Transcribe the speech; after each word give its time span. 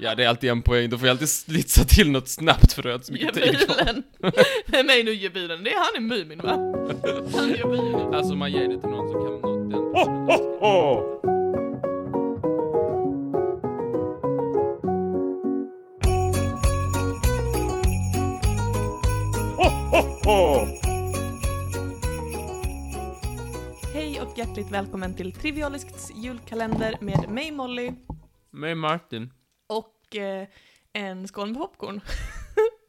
Ja, 0.00 0.14
det 0.14 0.24
är 0.24 0.28
alltid 0.28 0.50
en 0.50 0.62
poäng. 0.62 0.90
Då 0.90 0.98
får 0.98 1.08
jag 1.08 1.14
alltid 1.14 1.28
slitsa 1.28 1.84
till 1.84 2.10
något 2.10 2.28
snabbt 2.28 2.72
för 2.72 2.82
att 2.82 2.86
jag 2.86 2.92
har 2.92 2.98
så 3.02 3.12
mycket 3.12 3.34
tid 3.34 3.58
kvar. 3.58 4.02
Vem 4.66 4.90
är 4.90 5.04
nu 5.04 5.14
Gebilen? 5.14 5.64
Det 5.64 5.70
är 5.70 5.78
han 5.78 6.04
i 6.04 6.06
Mumin 6.06 6.38
va? 6.38 6.50
Han 7.36 7.50
är 7.50 7.56
Gebilen. 7.56 8.14
Alltså 8.14 8.34
man 8.34 8.52
ger 8.52 8.68
det 8.68 8.80
till 8.80 8.90
någon 8.90 9.08
som 9.12 9.22
kan 9.22 9.40
något 9.40 9.70
den. 9.70 11.18
Hej 23.94 24.20
och 24.20 24.38
hjärtligt 24.38 24.70
välkommen 24.70 25.14
till 25.14 25.32
Trivialisks 25.32 26.10
julkalender 26.14 26.94
med 27.00 27.30
mig 27.30 27.50
Molly 27.50 27.92
Med 28.50 28.76
Martin. 28.76 29.30
Och 29.68 30.16
eh, 30.16 30.48
en 30.92 31.28
skål 31.28 31.48
med 31.48 31.56
popcorn. 31.56 32.00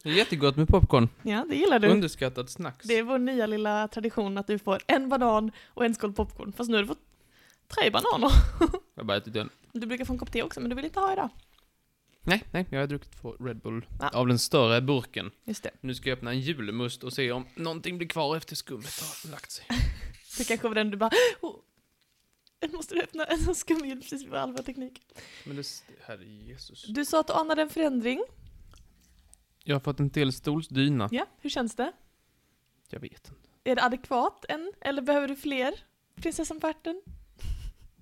Det 0.04 0.10
är 0.10 0.14
jättegott 0.14 0.56
med 0.56 0.68
popcorn. 0.68 1.10
Ja, 1.24 1.46
det 1.50 1.56
gillar 1.56 1.80
du. 1.80 1.88
Underskattat 1.88 2.50
snacks. 2.50 2.88
Det 2.88 2.98
är 2.98 3.04
vår 3.04 3.18
nya 3.18 3.46
lilla 3.48 3.88
tradition 3.88 4.38
att 4.38 4.48
du 4.48 4.60
får 4.60 4.80
en 4.88 5.10
banan 5.10 5.52
och 5.68 5.86
en 5.86 5.96
skål 5.96 6.14
popcorn. 6.14 6.54
Fast 6.54 6.70
nu 6.70 6.76
har 6.76 6.82
du 6.82 6.88
fått 6.88 7.02
tre 7.68 7.90
bananer. 7.90 8.32
Jag 8.96 9.02
har 9.02 9.04
bara 9.04 9.18
ätit 9.18 9.36
en. 9.36 9.50
Du 9.72 9.88
brukar 9.88 10.06
få 10.06 10.14
en 10.14 10.20
kopp 10.20 10.32
te 10.32 10.44
också, 10.44 10.60
men 10.60 10.70
du 10.70 10.76
vill 10.76 10.86
inte 10.86 11.00
ha 11.00 11.14
idag. 11.14 11.30
Nej, 12.22 12.44
nej, 12.52 12.66
jag 12.70 12.80
har 12.80 12.88
druckit 12.88 13.22
två 13.22 13.36
Red 13.40 13.58
Bull. 13.58 13.86
Ja. 14.00 14.10
Av 14.10 14.28
den 14.28 14.40
större 14.40 14.82
burken. 14.82 15.32
Just 15.46 15.64
det. 15.64 15.72
Nu 15.82 15.96
ska 15.96 16.10
jag 16.10 16.18
öppna 16.18 16.32
en 16.32 16.40
julmust 16.40 17.04
och 17.04 17.14
se 17.14 17.32
om 17.32 17.46
någonting 17.56 17.98
blir 17.98 18.08
kvar 18.08 18.38
efter 18.38 18.56
skummet 18.56 19.00
har 19.00 19.32
lagt 19.32 19.52
sig. 19.52 19.66
Det 20.38 20.44
kanske 20.44 20.68
var 20.68 20.76
den 20.76 20.92
du 20.92 20.98
bara 20.98 21.12
oh, 21.42 21.56
jag 22.60 22.74
måste 22.74 22.96
öppna 22.96 23.24
en 23.26 23.38
sån 23.40 23.56
skumjul 23.56 24.02
precis 24.02 24.24
vid 24.24 24.34
allvar 24.34 24.64
teknik. 24.64 25.02
Men 25.46 25.56
det, 25.56 25.84
herre 26.02 26.26
Jesus. 26.26 26.86
Du 26.88 27.06
sa 27.06 27.20
att 27.20 27.28
du 27.28 27.34
anade 27.34 27.62
en 27.62 27.70
förändring. 27.70 28.24
Jag 29.64 29.76
har 29.76 29.80
fått 29.80 30.00
en 30.00 30.10
till 30.10 30.32
stolsdyna. 30.34 31.10
Ja, 31.12 31.26
hur 31.40 31.50
känns 31.50 31.76
det? 31.76 31.92
Jag 32.90 33.00
vet 33.00 33.12
inte. 33.12 33.32
Är 33.64 33.76
det 33.76 33.84
adekvat 33.84 34.46
än? 34.50 34.74
Eller 34.82 35.02
behöver 35.02 35.28
du 35.28 35.36
fler? 35.36 35.74
Prinsessan 36.16 36.60
på 36.60 36.68
ärten? 36.68 37.02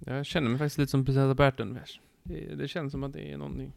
Jag 0.05 0.25
känner 0.25 0.49
mig 0.49 0.57
faktiskt 0.59 0.77
lite 0.77 0.89
som 0.91 1.05
prinsessa 1.05 1.33
Berten. 1.35 1.79
Det, 2.23 2.55
det 2.55 2.67
känns 2.67 2.91
som 2.91 3.03
att 3.03 3.13
det 3.13 3.31
är 3.31 3.37
någonting. 3.37 3.73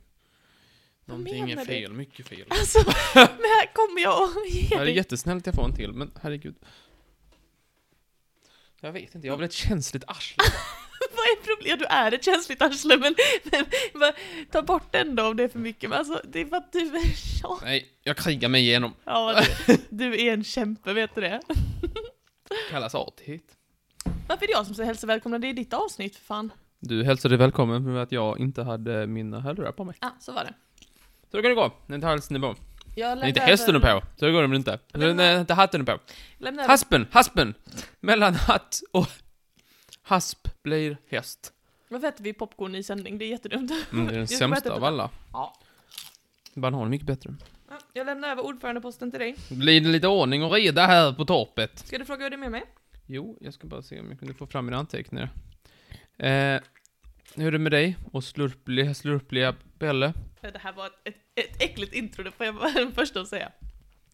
Någonting 1.04 1.40
är 1.42 1.46
menar 1.46 1.62
du? 1.64 1.66
fel, 1.66 1.92
mycket 1.92 2.28
fel. 2.28 2.44
Alltså, 2.48 2.78
men 3.14 3.26
här 3.26 3.72
kommer 3.74 4.00
jag 4.02 4.22
och 4.22 4.34
Det 4.52 4.58
ger 4.58 4.80
är 4.80 4.84
dig. 4.84 4.96
jättesnällt 4.96 5.42
att 5.42 5.46
jag 5.46 5.54
får 5.54 5.64
en 5.64 5.74
till, 5.74 5.92
men 5.92 6.10
herregud. 6.22 6.54
Jag 8.80 8.92
vet 8.92 9.14
inte, 9.14 9.26
jag 9.26 9.32
har 9.32 9.38
väl 9.38 9.46
ett 9.46 9.52
känsligt 9.52 10.04
arsle. 10.06 10.36
Vad 11.00 11.24
är 11.26 11.56
problemet? 11.56 11.70
Ja, 11.70 11.76
du 11.76 11.84
är 11.84 12.18
ett 12.18 12.24
känsligt 12.24 12.62
arsle, 12.62 12.96
men, 12.96 13.14
men, 13.52 13.64
men 13.94 14.12
ta 14.50 14.62
bort 14.62 14.92
den 14.92 15.16
då 15.16 15.26
om 15.28 15.36
det 15.36 15.42
är 15.44 15.48
för 15.48 15.58
mycket. 15.58 15.90
Men 15.90 15.98
alltså, 15.98 16.20
det 16.24 16.40
är 16.40 16.46
för 16.46 16.56
att 16.56 16.72
du 16.72 16.78
är... 16.78 17.02
Ja, 17.42 17.58
Nej, 17.62 17.88
jag 18.02 18.16
krigar 18.16 18.48
mig 18.48 18.60
igenom. 18.60 18.94
ja 19.04 19.42
du, 19.66 19.76
du 19.90 20.20
är 20.26 20.32
en 20.32 20.44
kämpe, 20.44 20.92
vet 20.92 21.14
du 21.14 21.20
det? 21.20 21.40
Kallas 22.70 22.94
artighet. 22.94 23.56
Varför 24.28 24.44
är 24.44 24.46
det 24.46 24.52
jag 24.52 24.66
som 24.66 24.74
säger 24.74 24.86
hälsa 24.86 25.06
välkomna? 25.06 25.38
Det 25.38 25.46
är 25.46 25.54
ditt 25.54 25.72
avsnitt, 25.72 26.16
för 26.16 26.24
fan. 26.24 26.52
Du 26.78 27.04
hälsade 27.04 27.36
välkommen 27.36 27.92
med 27.92 28.02
att 28.02 28.12
jag 28.12 28.40
inte 28.40 28.62
hade 28.62 29.06
mina 29.06 29.40
hörlurar 29.40 29.72
på 29.72 29.84
mig. 29.84 29.96
Ja, 30.00 30.08
ah, 30.08 30.20
så 30.20 30.32
var 30.32 30.44
det. 30.44 30.54
Så 31.30 31.36
då 31.36 31.42
kan 31.42 31.50
det 31.50 31.54
gå. 31.98 32.06
Halsen 32.06 32.40
på. 32.40 32.56
Jag 33.00 33.28
inte 33.28 33.40
hästen 33.40 33.76
är 33.76 33.80
på. 33.80 34.02
Så 34.16 34.32
går 34.32 34.42
det 34.42 34.48
väl 34.48 34.56
inte. 34.56 34.78
Det 34.92 35.04
är 35.06 35.40
inte 35.40 35.54
hatten 35.54 35.80
är 35.80 35.84
på. 35.84 35.98
lämnar 36.38 36.62
över- 36.62 36.72
Haspen, 36.72 37.06
haspen! 37.10 37.54
Mellan 38.00 38.34
hatt 38.34 38.80
och 38.92 39.06
hasp 40.02 40.48
blir 40.62 40.96
häst. 41.10 41.52
Varför 41.88 42.08
äter 42.08 42.24
vi 42.24 42.32
popcorn 42.32 42.74
i 42.74 42.82
sändning? 42.82 43.18
Det 43.18 43.24
är 43.24 43.28
jättedumt. 43.30 43.70
Mm, 43.92 44.06
det 44.06 44.12
är 44.14 44.18
den 44.18 44.28
sämsta 44.38 44.72
av 44.72 44.84
alla. 44.84 45.10
Ja. 45.32 45.54
Banan 46.54 46.80
är 46.82 46.86
mycket 46.88 47.06
bättre. 47.06 47.34
Ja, 47.70 47.78
Jag 47.92 48.06
lämnar 48.06 48.28
över 48.28 48.44
ordförandeposten 48.46 49.10
till 49.10 49.20
dig. 49.20 49.36
Blir 49.50 49.80
det 49.80 49.88
lite 49.88 50.08
ordning 50.08 50.42
och 50.44 50.52
reda 50.52 50.86
här 50.86 51.12
på 51.12 51.24
torpet? 51.24 51.78
Ska 51.78 51.98
du 51.98 52.04
fråga 52.04 52.22
hur 52.22 52.30
det 52.30 52.36
är 52.36 52.38
med 52.38 52.50
mig? 52.50 52.62
Jo, 53.06 53.38
jag 53.40 53.54
ska 53.54 53.66
bara 53.66 53.82
se 53.82 54.00
om 54.00 54.08
jag 54.10 54.18
kunde 54.18 54.34
få 54.34 54.46
fram 54.46 54.64
mina 54.66 54.78
anteckningar. 54.78 55.30
Eh, 56.18 56.60
hur 57.34 57.46
är 57.46 57.50
det 57.52 57.58
med 57.58 57.72
dig? 57.72 57.96
Och 58.12 58.24
slurpliga, 58.24 58.94
slurpliga 58.94 59.54
Belle? 59.80 60.12
Det 60.40 60.58
här 60.58 60.72
var 60.72 60.86
ett, 60.86 61.16
ett, 61.34 61.62
äckligt 61.62 61.94
intro, 61.94 62.24
det 62.24 62.30
får 62.30 62.46
jag 62.46 62.52
vara 62.52 62.70
den 62.70 62.92
första 62.94 63.20
att 63.20 63.28
säga. 63.28 63.52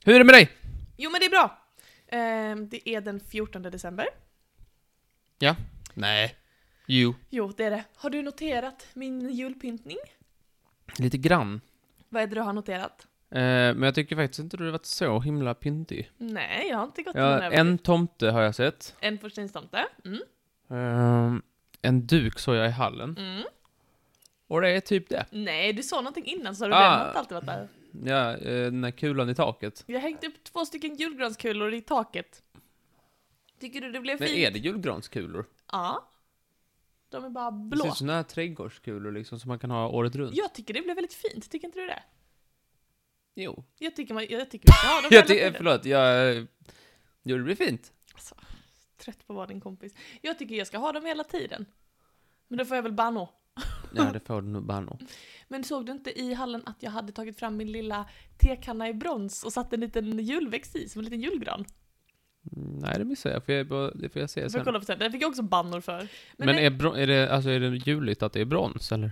Hur 0.04 0.14
är 0.14 0.18
det 0.18 0.24
med 0.24 0.34
dig? 0.34 0.50
Jo 0.96 1.10
men 1.10 1.20
det 1.20 1.26
är 1.26 1.30
bra! 1.30 1.58
Ehm, 2.08 2.68
det 2.68 2.88
är 2.88 3.00
den 3.00 3.20
14 3.20 3.62
december. 3.62 4.06
Nej. 5.94 6.36
Jo. 6.86 7.14
Jo, 7.30 7.52
det 7.56 7.64
är 7.64 7.70
det. 7.70 7.84
Har 7.96 8.10
du 8.10 8.22
noterat 8.22 8.86
min 8.94 9.30
julpyntning? 9.30 9.96
Lite 10.98 11.18
grann. 11.18 11.60
Vad 12.08 12.22
är 12.22 12.26
det 12.26 12.34
du 12.34 12.40
har 12.40 12.52
noterat? 12.52 13.06
Eh, 13.30 13.40
men 13.40 13.82
jag 13.82 13.94
tycker 13.94 14.16
faktiskt 14.16 14.38
inte 14.40 14.56
du 14.56 14.64
har 14.64 14.72
varit 14.72 14.86
så 14.86 15.20
himla 15.20 15.54
pyntig. 15.54 16.10
Nej, 16.16 16.68
jag 16.68 16.76
har 16.76 16.84
inte 16.84 17.02
gått 17.02 17.14
Ja, 17.14 17.38
någon 17.38 17.52
en 17.52 17.78
tomte 17.78 18.30
har 18.30 18.42
jag 18.42 18.54
sett. 18.54 18.96
En 19.00 19.18
porslinstomte. 19.18 19.86
Mm. 20.04 20.22
Eh, 20.70 21.40
en 21.82 22.06
duk 22.06 22.38
såg 22.38 22.56
jag 22.56 22.68
i 22.68 22.72
hallen. 22.72 23.16
Mm. 23.18 23.44
Och 24.46 24.60
det 24.60 24.68
är 24.68 24.80
typ 24.80 25.08
det. 25.08 25.26
Nej, 25.30 25.72
du 25.72 25.82
sa 25.82 25.96
någonting 25.96 26.24
innan 26.24 26.56
så 26.56 26.64
har 26.64 26.68
du 26.70 26.74
Ah. 26.76 27.12
alltid 27.12 27.34
varit 27.34 27.46
där. 27.46 27.68
Ja, 28.04 28.36
eh, 28.36 28.64
den 28.64 28.80
där 28.80 28.90
kulan 28.90 29.30
i 29.30 29.34
taket. 29.34 29.84
Jag 29.86 30.00
hängt 30.00 30.24
upp 30.24 30.44
två 30.44 30.66
stycken 30.66 30.94
julgranskulor 30.96 31.74
i 31.74 31.80
taket. 31.80 32.42
Tycker 33.60 33.80
du 33.80 33.92
det 33.92 34.00
blev 34.00 34.20
Men 34.20 34.28
fint? 34.28 34.38
är 34.38 34.50
det 34.50 34.58
julgranskulor? 34.58 35.46
Ja. 35.72 36.08
De 37.08 37.24
är 37.24 37.28
bara 37.30 37.50
Det 37.50 37.56
blå. 37.76 37.82
ser 37.84 37.88
ut 37.90 37.96
som 37.96 38.24
trädgårdskulor 38.28 39.12
liksom 39.12 39.40
som 39.40 39.48
man 39.48 39.58
kan 39.58 39.70
ha 39.70 39.88
året 39.88 40.14
runt. 40.14 40.36
Jag 40.36 40.54
tycker 40.54 40.74
det 40.74 40.82
blev 40.82 40.96
väldigt 40.96 41.14
fint, 41.14 41.50
tycker 41.50 41.66
inte 41.68 41.80
du 41.80 41.86
det? 41.86 42.02
Jo. 43.34 43.64
Jag 43.78 43.96
tycker, 43.96 44.14
man, 44.14 44.26
jag 44.30 44.50
tycker 44.50 44.72
ha 44.72 45.00
dem 45.00 45.08
Jag 45.12 45.26
ty- 45.26 45.34
tiden. 45.34 45.54
förlåt, 45.56 45.84
jag... 45.84 46.36
Jo, 47.22 47.36
det 47.36 47.42
blir 47.42 47.56
fint. 47.56 47.92
Alltså, 48.14 48.34
trött 48.96 49.26
på 49.26 49.32
att 49.32 49.36
vara 49.36 49.46
din 49.46 49.60
kompis. 49.60 49.94
Jag 50.22 50.38
tycker 50.38 50.54
jag 50.54 50.66
ska 50.66 50.78
ha 50.78 50.92
dem 50.92 51.04
hela 51.04 51.24
tiden. 51.24 51.66
Men 52.48 52.58
då 52.58 52.64
får 52.64 52.76
jag 52.76 52.82
väl 52.82 52.92
banno. 52.92 53.28
Ja, 53.94 54.12
det 54.12 54.20
får 54.26 54.42
du 54.42 54.48
nog 54.48 54.62
bara 54.62 54.80
nog. 54.80 55.00
Men 55.48 55.64
såg 55.64 55.86
du 55.86 55.92
inte 55.92 56.20
i 56.20 56.34
hallen 56.34 56.62
att 56.66 56.82
jag 56.82 56.90
hade 56.90 57.12
tagit 57.12 57.38
fram 57.38 57.56
min 57.56 57.72
lilla 57.72 58.08
tekanna 58.38 58.88
i 58.88 58.94
brons 58.94 59.44
och 59.44 59.52
satt 59.52 59.72
en 59.72 59.80
liten 59.80 60.18
julväxt 60.18 60.76
i, 60.76 60.88
som 60.88 60.98
en 60.98 61.04
liten 61.04 61.20
julgran? 61.20 61.64
Mm, 62.56 62.78
Nej, 62.78 62.94
det 62.98 63.04
missar 63.04 63.30
jag, 63.30 63.44
för 63.44 63.52
jag 63.52 63.68
bara, 63.68 63.90
det 63.90 64.08
får 64.08 64.20
jag 64.20 64.30
se 64.30 64.40
Jag 64.40 64.52
får 64.52 64.58
sen. 64.58 64.64
kolla 64.64 64.78
på 64.78 64.84
sen. 64.84 64.98
Den 64.98 65.12
fick 65.12 65.22
jag 65.22 65.28
också 65.28 65.42
bannor 65.42 65.80
för. 65.80 66.08
Men, 66.36 66.46
Men, 66.46 66.58
är, 66.58 66.96
är, 66.96 67.06
det, 67.06 67.32
alltså, 67.32 67.50
är 67.50 67.60
det 67.60 67.76
juligt 67.76 68.22
att 68.22 68.32
det 68.32 68.40
är 68.40 68.44
brons, 68.44 68.92
eller? 68.92 69.10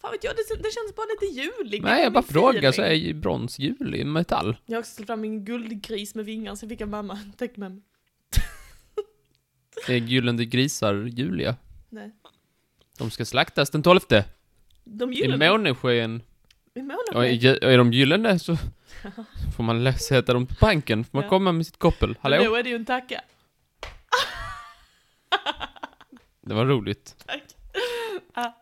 fan 0.00 0.12
vet 0.12 0.24
jag, 0.24 0.34
det, 0.36 0.56
det 0.56 0.70
känns 0.74 0.96
bara 0.96 1.06
lite 1.20 1.40
juligt. 1.40 1.84
Nej, 1.84 1.96
Det 1.96 2.02
jag 2.02 2.12
bara 2.12 2.22
frågar, 2.22 2.72
så 2.72 2.82
är 2.82 3.14
brons 3.14 3.58
jul 3.58 3.94
i 3.94 4.04
metall? 4.04 4.56
Jag 4.66 4.76
har 4.76 4.80
också 4.80 4.92
ställt 4.92 5.06
fram 5.06 5.20
min 5.20 5.44
guldgris 5.44 6.14
med 6.14 6.24
vingar, 6.24 6.54
så 6.54 6.68
fick 6.68 6.80
jag 6.80 6.88
mamma 6.88 7.18
mig. 7.56 7.82
Det 9.86 9.94
är 9.94 9.98
gyllene 9.98 10.44
grisar, 10.44 10.94
Julia. 10.94 11.56
Nej. 11.88 12.12
De 12.98 13.10
ska 13.10 13.24
slaktas 13.24 13.70
den 13.70 13.82
12. 13.82 14.00
De 14.84 15.12
I 15.12 15.16
gyllene. 15.16 15.50
månesken. 15.50 16.22
I 16.74 16.80
Och 17.14 17.26
är, 17.26 17.78
de 17.78 17.92
gyllene 17.92 18.38
så 18.38 18.56
får 19.56 19.62
man 19.62 19.92
sätta 19.94 20.32
dem 20.32 20.46
på 20.46 20.54
banken. 20.60 21.04
Får 21.04 21.18
man 21.18 21.22
Ja. 21.24 21.28
komma 21.28 21.52
med 21.52 21.66
sitt 21.66 21.78
koppel. 21.78 22.08
Men 22.08 22.16
Hallå? 22.20 22.44
Då 22.44 22.54
är 22.54 22.62
det 22.62 22.68
ju 22.70 22.76
en 22.76 22.84
tacka. 22.84 23.20
Det 26.40 26.54
var 26.54 26.66
roligt. 26.66 27.14
Tack. 27.26 27.42
Ah. 28.34 28.52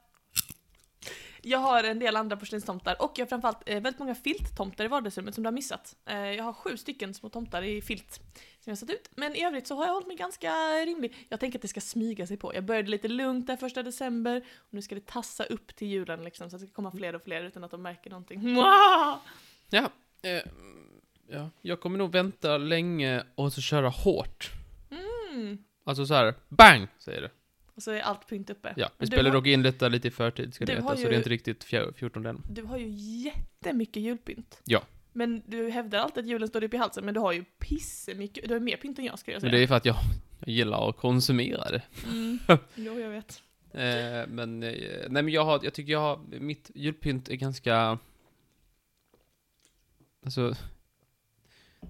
Jag 1.42 1.58
har 1.58 1.84
en 1.84 1.98
del 1.98 2.16
andra 2.16 2.36
porslinstomtar 2.36 3.02
och 3.02 3.12
jag 3.16 3.24
har 3.24 3.28
framförallt 3.28 3.58
eh, 3.66 3.74
väldigt 3.80 3.98
många 3.98 4.14
filttomtar 4.14 4.84
i 4.84 4.88
vardagsrummet 4.88 5.34
som 5.34 5.44
du 5.44 5.46
har 5.46 5.52
missat. 5.52 5.96
Eh, 6.06 6.16
jag 6.18 6.44
har 6.44 6.52
sju 6.52 6.76
stycken 6.76 7.14
små 7.14 7.28
tomtar 7.28 7.62
i 7.62 7.82
filt 7.82 8.20
som 8.64 8.70
jag 8.70 8.78
satt 8.78 8.90
ut. 8.90 9.10
Men 9.16 9.36
i 9.36 9.44
övrigt 9.44 9.66
så 9.66 9.74
har 9.76 9.86
jag 9.86 9.92
hållit 9.92 10.08
mig 10.08 10.16
ganska 10.16 10.52
rimlig. 10.86 11.26
Jag 11.28 11.40
tänker 11.40 11.58
att 11.58 11.62
det 11.62 11.68
ska 11.68 11.80
smyga 11.80 12.26
sig 12.26 12.36
på. 12.36 12.54
Jag 12.54 12.64
började 12.64 12.88
lite 12.90 13.08
lugnt 13.08 13.46
där 13.46 13.56
första 13.56 13.82
december 13.82 14.44
och 14.56 14.74
nu 14.74 14.82
ska 14.82 14.94
det 14.94 15.06
tassa 15.06 15.44
upp 15.44 15.76
till 15.76 15.88
julen 15.88 16.24
liksom 16.24 16.50
så 16.50 16.56
att 16.56 16.62
det 16.62 16.66
ska 16.68 16.74
komma 16.74 16.90
fler 16.92 17.14
och 17.14 17.22
fler 17.22 17.44
utan 17.44 17.64
att 17.64 17.70
de 17.70 17.82
märker 17.82 18.10
någonting. 18.10 18.40
Mwah! 18.52 19.16
Ja, 19.70 19.90
eh, 20.22 20.42
ja, 21.28 21.50
jag 21.62 21.80
kommer 21.80 21.98
nog 21.98 22.12
vänta 22.12 22.58
länge 22.58 23.22
och 23.34 23.52
så 23.52 23.60
köra 23.60 23.88
hårt. 23.88 24.50
Mm. 25.30 25.58
Alltså 25.84 26.06
så 26.06 26.14
här, 26.14 26.34
bang, 26.48 26.86
säger 26.98 27.20
det. 27.22 27.30
Och 27.74 27.82
så 27.82 27.90
är 27.90 28.00
allt 28.00 28.26
pynt 28.26 28.50
uppe. 28.50 28.74
Ja, 28.76 28.88
vi 28.98 29.06
spelar 29.06 29.24
har- 29.30 29.36
dock 29.36 29.46
in 29.46 29.62
detta 29.62 29.88
lite 29.88 30.08
i 30.08 30.10
förtid, 30.10 30.54
ska 30.54 30.64
ni 30.64 30.66
Du 30.74 30.80
veta, 30.80 30.96
så 30.96 31.02
det 31.02 31.08
är 31.14 31.16
inte 31.16 31.30
riktigt 31.30 31.64
fjär- 31.64 31.92
14 31.92 32.26
än. 32.26 32.42
Du 32.50 32.62
har 32.62 32.78
ju 32.78 32.88
jättemycket 33.24 34.02
julpynt. 34.02 34.60
Ja. 34.64 34.82
Men 35.16 35.42
du 35.46 35.70
hävdar 35.70 35.98
alltid 35.98 36.24
att 36.24 36.30
julen 36.30 36.48
står 36.48 36.64
upp 36.64 36.74
i 36.74 36.76
halsen, 36.76 37.04
men 37.04 37.14
du 37.14 37.20
har 37.20 37.32
ju 37.32 37.44
pissemycket, 37.58 38.48
du 38.48 38.54
har 38.54 38.60
mer 38.60 38.76
pynt 38.76 38.98
än 38.98 39.04
jag 39.04 39.18
skulle 39.18 39.34
jag 39.34 39.40
säga. 39.40 39.50
Men 39.50 39.58
det 39.58 39.64
är 39.64 39.66
för 39.66 39.74
att 39.74 39.84
jag, 39.84 39.96
jag 40.40 40.54
gillar 40.54 40.88
att 40.88 40.96
konsumera 40.96 41.70
det. 41.70 41.82
Mm. 42.06 42.38
Jo, 42.74 43.00
jag 43.00 43.10
vet. 43.10 43.42
Eh, 43.72 44.26
men, 44.28 44.62
eh, 44.62 44.72
nej 45.08 45.22
men 45.22 45.28
jag 45.28 45.44
har, 45.44 45.60
jag 45.62 45.74
tycker 45.74 45.92
jag 45.92 46.00
har, 46.00 46.20
mitt 46.40 46.70
julpynt 46.74 47.28
är 47.28 47.34
ganska... 47.34 47.98
Alltså, 50.24 50.54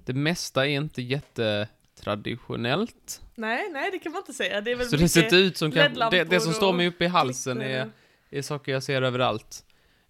det 0.05 0.15
mesta 0.15 0.67
är 0.67 0.71
inte 0.71 1.03
jättetraditionellt. 1.03 3.23
Nej, 3.35 3.71
nej, 3.73 3.91
det 3.91 3.99
kan 3.99 4.13
man 4.13 4.21
inte 4.21 4.33
säga. 4.33 4.61
Det 4.61 4.71
är 4.71 4.77
väl 4.77 4.87
Så 4.87 4.97
det 4.97 5.03
mycket 5.03 5.31
ser 5.31 5.37
ut 5.37 5.57
som 5.57 5.73
kan, 5.73 5.95
det, 6.11 6.25
det 6.25 6.41
som 6.41 6.53
står 6.53 6.73
mig 6.73 6.89
uppe 6.89 7.05
i 7.05 7.09
halsen 7.09 7.63
är, 7.63 7.91
är 8.31 8.43
saker 8.43 8.73
jag 8.73 8.83
ser 8.83 9.03
överallt. 9.03 9.65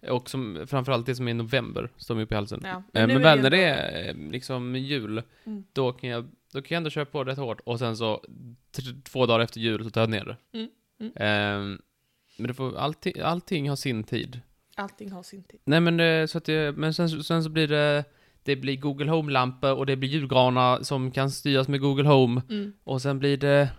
Och 0.09 0.29
som, 0.29 0.65
framförallt 0.67 1.05
det 1.05 1.15
som 1.15 1.27
är 1.27 1.31
i 1.31 1.33
november, 1.33 1.89
står 1.97 2.15
mig 2.15 2.23
upp 2.23 2.31
i 2.31 2.35
halsen. 2.35 2.61
Ja. 2.63 2.69
Eh, 2.69 3.07
Men 3.07 3.11
är 3.11 3.19
väl 3.19 3.41
när 3.41 3.49
det 3.49 3.63
är 3.63 4.09
eh, 4.09 4.31
liksom 4.31 4.75
jul, 4.75 5.23
Mm. 5.45 5.63
då 5.73 5.91
kan 5.91 6.09
jag, 6.09 6.25
då 6.53 6.61
kan 6.61 6.75
jag 6.75 6.77
ändå 6.77 6.89
köra 6.89 7.05
på 7.05 7.23
rätt 7.23 7.37
hårt 7.37 7.61
och 7.65 7.79
sen 7.79 7.97
så 7.97 8.23
två 9.03 9.25
dagar 9.25 9.39
efter 9.39 9.59
jul 9.59 9.83
så 9.83 9.89
tar 9.89 10.01
jag 10.01 10.09
ner 10.09 10.25
det. 10.25 10.57
Mm, 10.57 10.69
mm. 10.99 11.11
Ehm, 11.15 11.81
men 12.37 12.47
det 12.47 12.53
får, 12.53 12.77
allting, 12.77 13.19
allting 13.19 13.69
har 13.69 13.75
sin 13.75 14.03
tid. 14.03 14.39
Allting 14.75 15.11
har 15.11 15.23
sin 15.23 15.43
tid. 15.43 15.59
Nej 15.63 15.79
men 15.79 15.97
det, 15.97 16.27
så 16.27 16.37
att 16.37 16.45
det, 16.45 16.77
men 16.77 16.93
sen, 16.93 17.09
sen 17.23 17.43
så 17.43 17.49
blir 17.49 17.67
det, 17.67 18.03
det 18.43 18.55
blir 18.55 18.77
Google 18.77 19.11
Home-lampor 19.11 19.73
och 19.73 19.85
det 19.85 19.95
blir 19.95 20.09
julgranar 20.09 20.83
som 20.83 21.11
kan 21.11 21.31
styras 21.31 21.67
med 21.67 21.79
Google 21.81 22.07
Home. 22.09 22.41
Mm. 22.49 22.73
Och 22.83 23.01
sen 23.01 23.19
blir 23.19 23.37
det, 23.37 23.69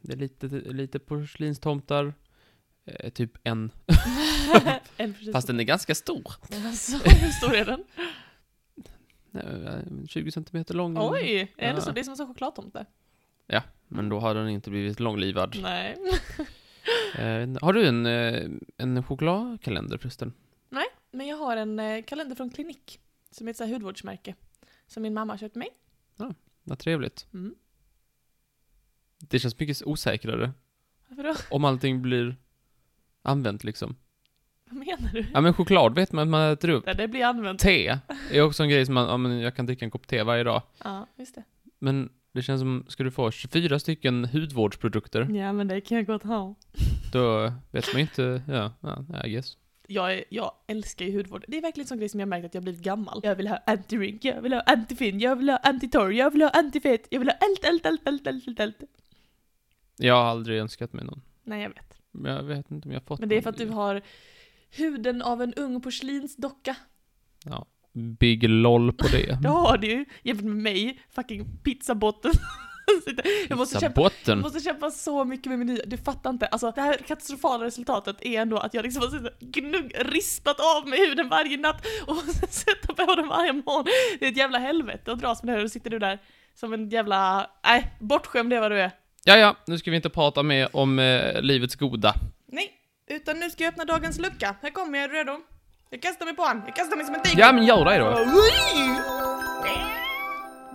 det 0.00 0.12
är 0.12 0.16
lite, 0.16 0.46
lite 0.48 0.98
porslinstomtar. 0.98 2.14
Eh, 2.88 3.10
typ 3.10 3.32
en. 3.44 3.72
en 4.96 5.14
precis. 5.14 5.32
Fast 5.32 5.46
den 5.46 5.60
är 5.60 5.64
ganska 5.64 5.94
stor. 5.94 6.32
Alltså, 6.66 6.96
hur 7.04 7.30
stor 7.30 7.54
är 7.54 7.64
den? 7.64 7.84
Eh, 9.34 10.06
20 10.06 10.30
centimeter 10.30 10.74
lång. 10.74 10.96
Oj, 10.98 11.52
är 11.56 11.68
det 11.68 11.74
Ja. 11.74 11.80
så? 11.80 11.90
Det 11.90 12.00
är 12.00 12.04
som 12.04 12.12
en 12.20 12.26
chokladtomte. 12.26 12.86
Men 13.90 14.08
då 14.08 14.20
har 14.20 14.34
den 14.34 14.48
inte 14.48 14.70
blivit 14.70 15.00
långlivad. 15.00 15.56
Nej. 15.62 15.96
Eh, 17.14 17.48
har 17.60 17.72
du 17.72 17.86
en, 17.88 18.06
eh, 18.06 18.50
en 18.76 19.02
chokladkalender 19.02 19.98
förresten? 19.98 20.32
Men 21.10 21.26
jag 21.26 21.36
har 21.36 21.56
en 21.56 21.78
eh, 21.78 22.02
kalender 22.04 22.36
från 22.36 22.50
Klinik. 22.50 23.00
Som 23.30 23.46
är 23.46 23.50
ett 23.50 23.56
så 23.56 23.64
här 23.64 23.72
hudvårdsmärke. 23.72 24.34
Som 24.86 25.02
min 25.02 25.14
mamma 25.14 25.32
har 25.32 25.38
köpt 25.38 25.54
mig. 25.54 25.68
Vad 26.64 26.78
trevligt. 26.78 27.26
Mm. 27.32 27.54
Det 29.18 29.38
känns 29.38 29.58
mycket 29.58 29.82
osäkrare. 29.82 30.52
Varför 31.08 31.22
då? 31.22 31.34
Om 31.50 31.64
allting 31.64 32.02
blir 32.02 32.36
använt 33.28 33.64
liksom. 33.64 33.96
Vad 34.70 34.78
menar 34.86 35.10
du? 35.12 35.26
Ja 35.34 35.40
men 35.40 35.54
choklad 35.54 35.94
vet 35.94 36.12
man 36.12 36.22
att 36.22 36.28
man 36.28 36.52
äter 36.52 36.68
upp. 36.68 36.84
Ja, 36.86 36.94
det 36.94 37.08
blir 37.08 37.24
använt. 37.24 37.60
Te 37.60 37.98
är 38.32 38.42
också 38.42 38.62
en 38.62 38.68
grej 38.68 38.84
som 38.86 38.94
man, 38.94 39.08
ja 39.08 39.16
men 39.16 39.38
jag 39.40 39.56
kan 39.56 39.66
dricka 39.66 39.84
en 39.84 39.90
kopp 39.90 40.06
te 40.06 40.22
varje 40.22 40.44
dag. 40.44 40.62
Ja, 40.84 41.06
just 41.16 41.34
det. 41.34 41.42
Men 41.78 42.10
det 42.32 42.42
känns 42.42 42.60
som, 42.60 42.84
ska 42.88 43.04
du 43.04 43.10
få 43.10 43.30
24 43.30 43.78
stycken 43.78 44.24
hudvårdsprodukter, 44.24 45.28
Ja, 45.30 45.52
men 45.52 45.68
det 45.68 45.80
kan 45.80 45.96
jag 45.96 46.06
gott 46.06 46.22
ha. 46.22 46.54
då 47.12 47.52
vet 47.70 47.92
man 47.92 48.00
inte, 48.00 48.42
ja, 48.48 48.72
ja, 48.80 49.24
I 49.26 49.30
guess. 49.30 49.56
Jag, 49.90 50.14
är, 50.14 50.24
jag 50.28 50.52
älskar 50.66 51.04
ju 51.06 51.16
hudvård. 51.16 51.44
Det 51.48 51.56
är 51.58 51.62
verkligen 51.62 51.84
en 51.84 51.88
sån 51.88 51.98
grej 51.98 52.08
som 52.08 52.20
jag 52.20 52.28
märkt 52.28 52.46
att 52.46 52.54
jag 52.54 52.62
blivit 52.62 52.82
gammal. 52.82 53.20
Jag 53.22 53.34
vill 53.36 53.48
ha 53.48 53.58
anti-rink, 53.66 54.18
jag 54.22 54.42
vill 54.42 54.52
ha 54.52 54.60
anti-fin, 54.60 55.20
jag 55.20 55.36
vill 55.36 55.48
ha 55.50 55.56
anti-torr, 55.58 56.10
jag 56.12 56.30
vill 56.30 56.42
ha 56.42 56.48
anti-fet, 56.50 57.06
jag 57.10 57.18
vill 57.18 57.28
ha 57.28 57.36
allt, 57.40 57.64
allt, 57.68 57.86
allt, 57.86 58.06
allt, 58.08 58.26
allt, 58.26 58.48
allt, 58.48 58.60
allt. 58.60 58.76
Jag 59.96 60.14
har 60.14 60.24
aldrig 60.24 60.60
önskat 60.60 60.92
mig 60.92 61.04
någon. 61.04 61.22
Nej, 61.42 61.62
jag 61.62 61.68
vet. 61.68 61.87
Men 62.18 62.32
jag 62.32 62.42
vet 62.42 62.70
inte 62.70 62.88
om 62.88 62.94
jag 62.94 63.02
fått 63.02 63.20
Men 63.20 63.28
det 63.28 63.36
är 63.36 63.42
för 63.42 63.50
att 63.50 63.56
du 63.56 63.68
har 63.68 64.02
huden 64.70 65.22
av 65.22 65.42
en 65.42 65.54
ung 65.54 65.80
porslinsdocka. 65.80 66.76
Ja, 67.44 67.66
big 67.92 68.48
LOL 68.48 68.92
på 68.92 69.08
det. 69.08 69.38
Det 69.42 69.48
har 69.48 69.78
du 69.78 69.86
ju, 69.86 70.04
jämfört 70.22 70.44
med 70.44 70.56
mig, 70.56 71.00
fucking 71.10 71.58
pizzabotten. 71.64 72.32
jag 73.48 73.58
måste 73.58 73.80
kämpa, 73.80 74.10
jag 74.24 74.38
måste 74.38 74.60
kämpa 74.60 74.90
så 74.90 75.24
mycket 75.24 75.46
med 75.46 75.58
menyer, 75.58 75.82
du 75.86 75.96
fattar 75.96 76.30
inte. 76.30 76.46
Alltså 76.46 76.72
det 76.74 76.80
här 76.80 76.96
katastrofala 76.96 77.64
resultatet 77.64 78.16
är 78.20 78.40
ändå 78.40 78.56
att 78.56 78.74
jag 78.74 78.82
liksom 78.82 79.02
har 79.02 79.32
gnugg, 79.40 79.92
ristat 79.98 80.56
av 80.60 80.88
mig 80.88 81.08
huden 81.08 81.28
varje 81.28 81.56
natt 81.56 81.86
och 82.06 82.16
sätta 82.48 82.94
på 82.94 83.14
den 83.14 83.28
varje 83.28 83.52
morgon. 83.52 83.84
Det 84.18 84.26
är 84.26 84.30
ett 84.30 84.36
jävla 84.36 84.58
helvete 84.58 85.12
att 85.12 85.18
dras 85.18 85.42
med 85.42 85.54
det 85.54 85.58
här 85.58 85.64
och 85.64 85.70
sitter 85.70 85.90
du 85.90 85.98
där 85.98 86.18
som 86.54 86.72
en 86.72 86.88
jävla, 86.88 87.50
nej, 87.64 87.92
bortskämd 88.00 88.52
är 88.52 88.60
vad 88.60 88.70
du 88.70 88.80
är. 88.80 88.90
Ja, 89.28 89.36
ja, 89.36 89.56
nu 89.66 89.78
ska 89.78 89.90
vi 89.90 89.96
inte 89.96 90.10
prata 90.10 90.42
mer 90.42 90.76
om 90.76 90.98
eh, 90.98 91.40
livets 91.42 91.74
goda. 91.74 92.14
Nej, 92.46 92.72
utan 93.06 93.38
nu 93.38 93.50
ska 93.50 93.64
jag 93.64 93.72
öppna 93.72 93.84
dagens 93.84 94.18
lucka. 94.18 94.54
Här 94.62 94.70
kommer 94.70 94.98
jag, 94.98 95.04
är 95.04 95.08
du 95.08 95.14
redo? 95.14 95.40
Jag 95.90 96.02
kastar 96.02 96.26
mig 96.26 96.36
på 96.36 96.42
han, 96.42 96.62
jag 96.66 96.76
kastar 96.76 96.96
mig 96.96 97.06
som 97.06 97.14
en 97.14 97.22
tiger. 97.22 97.40
Ja, 97.40 97.52
men 97.52 97.66
gör 97.66 97.84
det 97.84 97.98
då. 97.98 98.04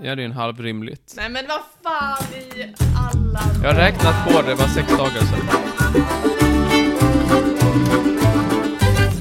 Ja, 0.01 0.15
det 0.15 0.21
är 0.21 0.25
en 0.25 0.31
halv 0.31 0.61
rimligt. 0.61 1.13
Nej 1.17 1.29
men 1.29 1.45
vad 1.47 1.61
fan 1.83 2.33
i 2.33 2.73
alla... 2.95 3.39
Jag 3.63 3.73
har 3.73 3.79
räknat 3.79 4.27
på 4.27 4.41
det, 4.41 4.47
det 4.47 4.55
var 4.55 4.67
sex 4.67 4.87
dagar 4.97 5.09
sedan. 5.09 5.47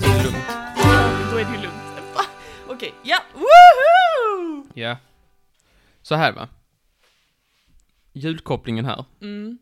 Det 0.01 0.07
är 0.09 0.23
lugnt. 0.25 0.47
Då 1.31 1.37
är 1.39 1.45
det 1.45 1.63
lugnt. 1.63 2.19
Okej, 2.69 2.95
ja, 3.03 3.19
woohoo! 3.35 4.67
Ja. 4.75 4.97
Så 6.03 6.15
här 6.15 6.33
va. 6.33 6.49
Julkopplingen 8.13 8.85
här. 8.85 9.05
Mm. 9.21 9.59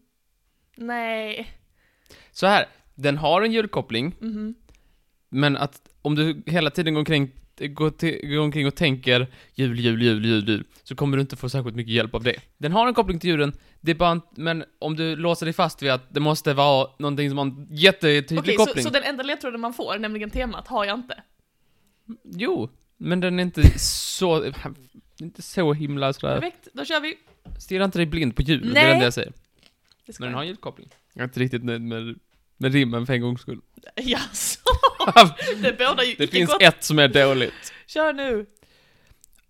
Nej. 0.76 1.50
Så 2.32 2.47
här, 2.47 2.67
den 2.94 3.17
har 3.19 3.43
en 3.43 3.52
julkoppling, 3.52 4.14
Mhm. 4.20 4.55
men 5.29 5.56
att 5.56 5.81
om 6.02 6.14
du 6.14 6.43
hela 6.47 6.70
tiden 6.70 6.94
går 6.94 6.99
omkring, 6.99 7.31
går, 7.58 7.91
till, 7.91 8.29
går 8.29 8.38
omkring 8.41 8.67
och 8.67 8.75
tänker 8.75 9.26
jul, 9.55 9.79
jul, 9.81 10.02
jul, 10.02 10.25
jul, 10.25 10.49
jul, 10.49 10.64
så 10.82 10.94
kommer 10.97 11.17
du 11.17 11.20
inte 11.20 11.37
få 11.37 11.49
särskilt 11.49 11.76
mycket 11.76 11.93
hjälp 11.94 12.14
av 12.14 12.23
det. 12.23 12.37
Den 12.58 12.73
har 12.73 12.87
en 12.88 12.94
koppling 12.94 13.19
till 13.19 13.31
julen, 13.31 13.52
det 13.81 13.91
är 13.91 13.94
bara 13.94 14.11
en, 14.11 14.20
men 14.37 14.64
om 14.79 14.96
du 14.96 15.17
låser 15.17 15.46
dig 15.46 15.53
fast 15.53 15.82
vid 15.82 15.91
att 15.91 16.14
det 16.14 16.20
måste 16.20 16.55
vara 16.55 16.88
någonting 16.99 17.29
som 17.29 17.38
har 17.38 17.44
en 17.46 17.67
jättetydlig 17.70 18.38
Okej, 18.41 18.55
så, 18.58 18.64
koppling. 18.67 18.85
så 18.85 18.91
den 18.91 19.03
enda 19.03 19.23
ledtråden 19.23 19.61
man 19.61 19.73
får, 19.73 19.99
nämligen 19.99 20.31
temat, 20.31 20.69
har 20.69 20.85
jag 20.85 20.94
inte? 20.99 21.23
Jo, 22.25 22.69
men 22.96 23.20
den 23.20 23.38
är 23.38 23.43
inte 23.43 23.79
så, 23.79 24.53
inte 25.20 25.43
så 25.43 25.73
himla 25.73 26.12
sådär, 26.12 26.41
Perfekt, 26.41 26.69
då 26.73 26.85
kör 26.85 27.00
vi. 27.00 27.14
Stirra 27.59 27.85
inte 27.85 27.99
dig 27.99 28.07
blind 28.07 28.37
på 28.37 28.43
jul, 28.43 28.61
det 28.61 28.69
är 28.71 28.75
Nej. 28.75 28.85
det 28.85 28.93
enda 28.93 29.05
jag 29.05 29.15
säger. 29.15 29.33
Det 30.07 30.13
ska 30.13 30.23
Men 30.25 30.29
den 30.29 30.35
har 30.35 30.43
jag. 30.43 30.47
en 30.49 30.49
julkoppling. 30.49 30.89
Jag 31.15 31.21
är 31.21 31.25
inte 31.25 31.41
riktigt 31.41 31.65
nöjd 31.65 31.83
med, 31.83 32.19
med 32.57 32.73
rimmen 32.73 33.07
för 33.07 33.13
en 33.15 33.21
gångs 33.21 33.41
skull. 33.41 33.61
Jaså? 33.97 34.61
det 35.63 35.79
bådar 35.79 36.03
ju 36.05 36.15
Det 36.15 36.25
icke 36.25 36.37
finns 36.37 36.51
gott. 36.51 36.63
ett 36.63 36.85
som 36.85 36.99
är 36.99 37.09
dåligt. 37.09 37.73
Kör 37.87 38.13
nu. 38.13 38.47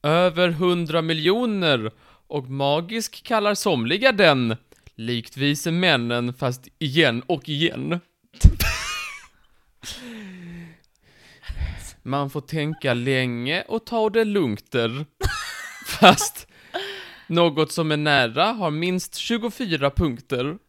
Över 0.03 0.49
hundra 0.49 1.03
miljoner 1.03 1.91
och 2.27 2.51
magisk 2.51 3.23
kallar 3.23 3.55
somliga 3.55 4.13
den 4.13 4.57
likt 4.95 5.37
vise 5.37 5.71
männen 5.71 6.35
fast 6.35 6.69
igen 6.79 7.23
och 7.27 7.49
igen. 7.49 8.01
Man 12.03 12.31
får 12.31 12.41
tänka 12.41 12.95
länge 12.95 13.63
och 13.63 13.87
ta 13.87 14.11
det 14.11 14.25
lugnt 14.25 14.71
där. 14.71 15.07
Fast 15.87 16.47
något 17.31 17.73
som 17.73 17.93
är 17.93 17.97
nära 17.97 18.45
har 18.45 18.71
minst 18.71 19.15
24 19.15 19.91
punkter. 19.91 20.59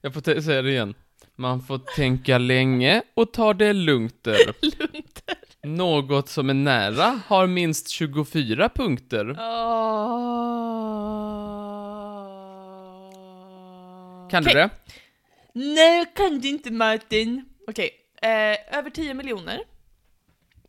Jag 0.00 0.14
får 0.14 0.40
säga 0.40 0.62
det 0.62 0.70
igen. 0.70 0.94
Man 1.36 1.62
får 1.62 1.78
tänka 1.96 2.38
länge 2.38 3.02
och 3.14 3.32
ta 3.32 3.54
det 3.54 3.72
lugnt. 3.72 4.26
Lugnt. 4.62 5.22
Något 5.62 6.28
som 6.28 6.50
är 6.50 6.54
nära 6.54 7.20
har 7.26 7.46
minst 7.46 7.88
24 7.88 8.68
punkter. 8.68 9.24
Kan 14.30 14.42
du 14.42 14.50
Okej. 14.50 14.54
det? 14.54 14.70
Nej, 15.52 15.98
jag 15.98 16.14
kan 16.14 16.40
det 16.40 16.48
inte 16.48 16.70
Martin. 16.70 17.44
Okej, 17.68 17.90
eh, 18.22 18.78
över 18.78 18.90
10 18.90 19.14
miljoner. 19.14 19.60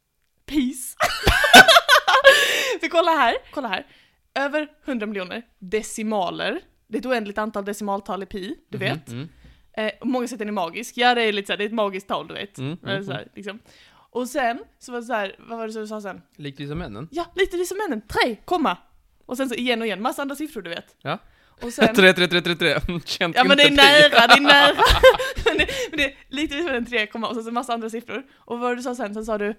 Piss. 0.46 0.96
För 2.82 2.88
kolla 2.88 3.12
här, 3.12 3.36
kolla 3.52 3.68
här. 3.68 3.88
Över 4.34 4.68
100 4.86 5.06
miljoner 5.06 5.42
decimaler. 5.60 6.62
Det 6.92 6.98
är 6.98 7.00
ett 7.00 7.06
oändligt 7.06 7.38
antal 7.38 7.66
decimaltal 7.66 8.24
i 8.24 8.26
pi, 8.26 8.56
du 8.70 8.78
Mhm, 8.78 8.88
vet. 8.88 9.08
Mm. 9.10 9.30
Eh, 9.78 9.92
många 10.04 10.28
säger 10.28 10.36
att 10.36 10.40
den 10.40 10.48
är 10.48 10.52
magisk. 10.52 10.98
Ja, 10.98 11.16
det 11.16 11.22
är 11.22 11.32
lite 11.32 11.48
såhär, 11.48 11.58
det 11.58 11.64
är 11.64 11.66
ett 11.68 11.74
magiskt 11.74 12.08
tal, 12.08 12.28
du 12.28 12.34
vet. 12.34 12.58
Mm, 12.58 12.78
Eller 12.84 12.94
mm, 12.94 13.06
så 13.06 13.12
här, 13.12 13.28
liksom. 13.36 13.60
Och 13.94 14.28
sen, 14.30 14.60
så 14.80 14.92
var 14.92 15.00
det 15.00 15.06
så 15.06 15.14
här, 15.14 15.36
vad 15.40 15.58
var 15.58 15.68
det 15.68 15.74
som 15.74 15.82
du 15.82 15.88
sa 15.88 16.02
sen? 16.02 16.22
Likt 16.38 16.60
vissa 16.60 16.76
männen. 16.76 17.08
Ja, 17.12 17.26
det 17.36 17.66
som 17.66 17.78
männen. 17.78 18.02
Tre, 18.08 18.36
komma. 18.46 18.78
Och 19.26 19.38
sen 19.38 19.50
så 19.50 19.56
igen 19.56 19.82
och 19.82 19.88
igen, 19.88 20.02
massa 20.02 20.22
andra 20.22 20.36
siffror 20.36 20.62
du 20.62 20.70
vet. 20.70 20.96
Ja. 21.02 21.18
Och 21.62 21.74
sen... 21.74 21.96
Tre, 21.96 22.14
tre, 22.14 22.28
tre, 22.28 22.42
tre, 22.42 22.56
tre. 22.56 22.80
Känt 23.06 23.36
Ja 23.36 23.44
men 23.44 23.58
det 23.58 23.64
är 23.64 23.72
nära, 23.72 24.28
det 24.28 24.34
är 24.34 24.40
nära! 24.42 24.76
men, 25.46 25.58
det, 25.58 25.68
men 25.90 25.98
det 25.98 26.06
är 26.06 26.16
lite 26.30 26.58
som 26.64 26.68
en 26.68 26.86
3, 26.86 27.08
komma 27.08 27.28
och 27.28 27.36
sen 27.36 27.44
så 27.44 27.52
massa 27.52 27.74
andra 27.74 27.90
siffror. 27.90 28.24
Och 28.38 28.60
vad 28.60 28.60
var 28.60 28.70
det 28.70 28.76
du 28.76 28.82
sa 28.84 28.96
sen? 28.96 29.14
Sen 29.14 29.26
sa 29.26 29.38
du 29.38 29.56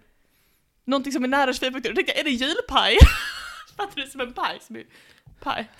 någonting 0.84 1.12
som 1.12 1.24
är 1.24 1.28
nära 1.28 1.52
24 1.52 1.70
punkter. 1.70 1.90
Då 1.90 1.94
tänkte 1.96 2.12
jag, 2.12 2.20
är 2.20 2.24
det 2.24 2.30
julpaj? 2.30 2.96
Fattar 3.76 4.00
du? 4.02 4.06
Som 4.06 4.20
en 4.20 4.32
paj 4.32 4.58
som 4.60 4.76
är 4.76 4.84
paj. 5.40 5.70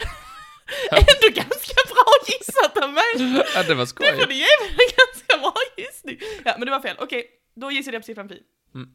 Ändå 0.90 1.28
ganska 1.34 1.74
bra 1.94 2.04
gissat 2.26 2.78
av 2.84 2.92
mig! 2.92 3.42
Ja, 3.54 3.62
det 3.62 3.74
var 3.74 3.82
Det 3.82 3.86
skoj. 3.86 4.06
får 4.20 4.26
ni 4.26 4.34
ge 4.34 4.46
mig 4.60 4.70
en 4.70 4.92
ganska 5.06 5.38
bra 5.40 5.54
gissning. 5.76 6.18
Ja 6.44 6.54
men 6.58 6.66
det 6.66 6.70
var 6.70 6.80
fel, 6.80 6.96
okej. 7.00 7.26
Då 7.54 7.70
gissade 7.70 7.94
jag 7.96 8.02
på 8.02 8.06
siffran 8.06 8.28
pi. 8.28 8.42
Mm. 8.74 8.88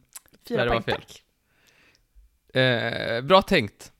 Fyra 0.48 0.56
Nej, 0.56 0.64
det 0.64 0.70
poäng, 0.70 0.82
fel. 0.82 0.94
tack. 0.94 1.22
Eh, 2.56 3.20
bra 3.22 3.42
tänkt. 3.42 3.92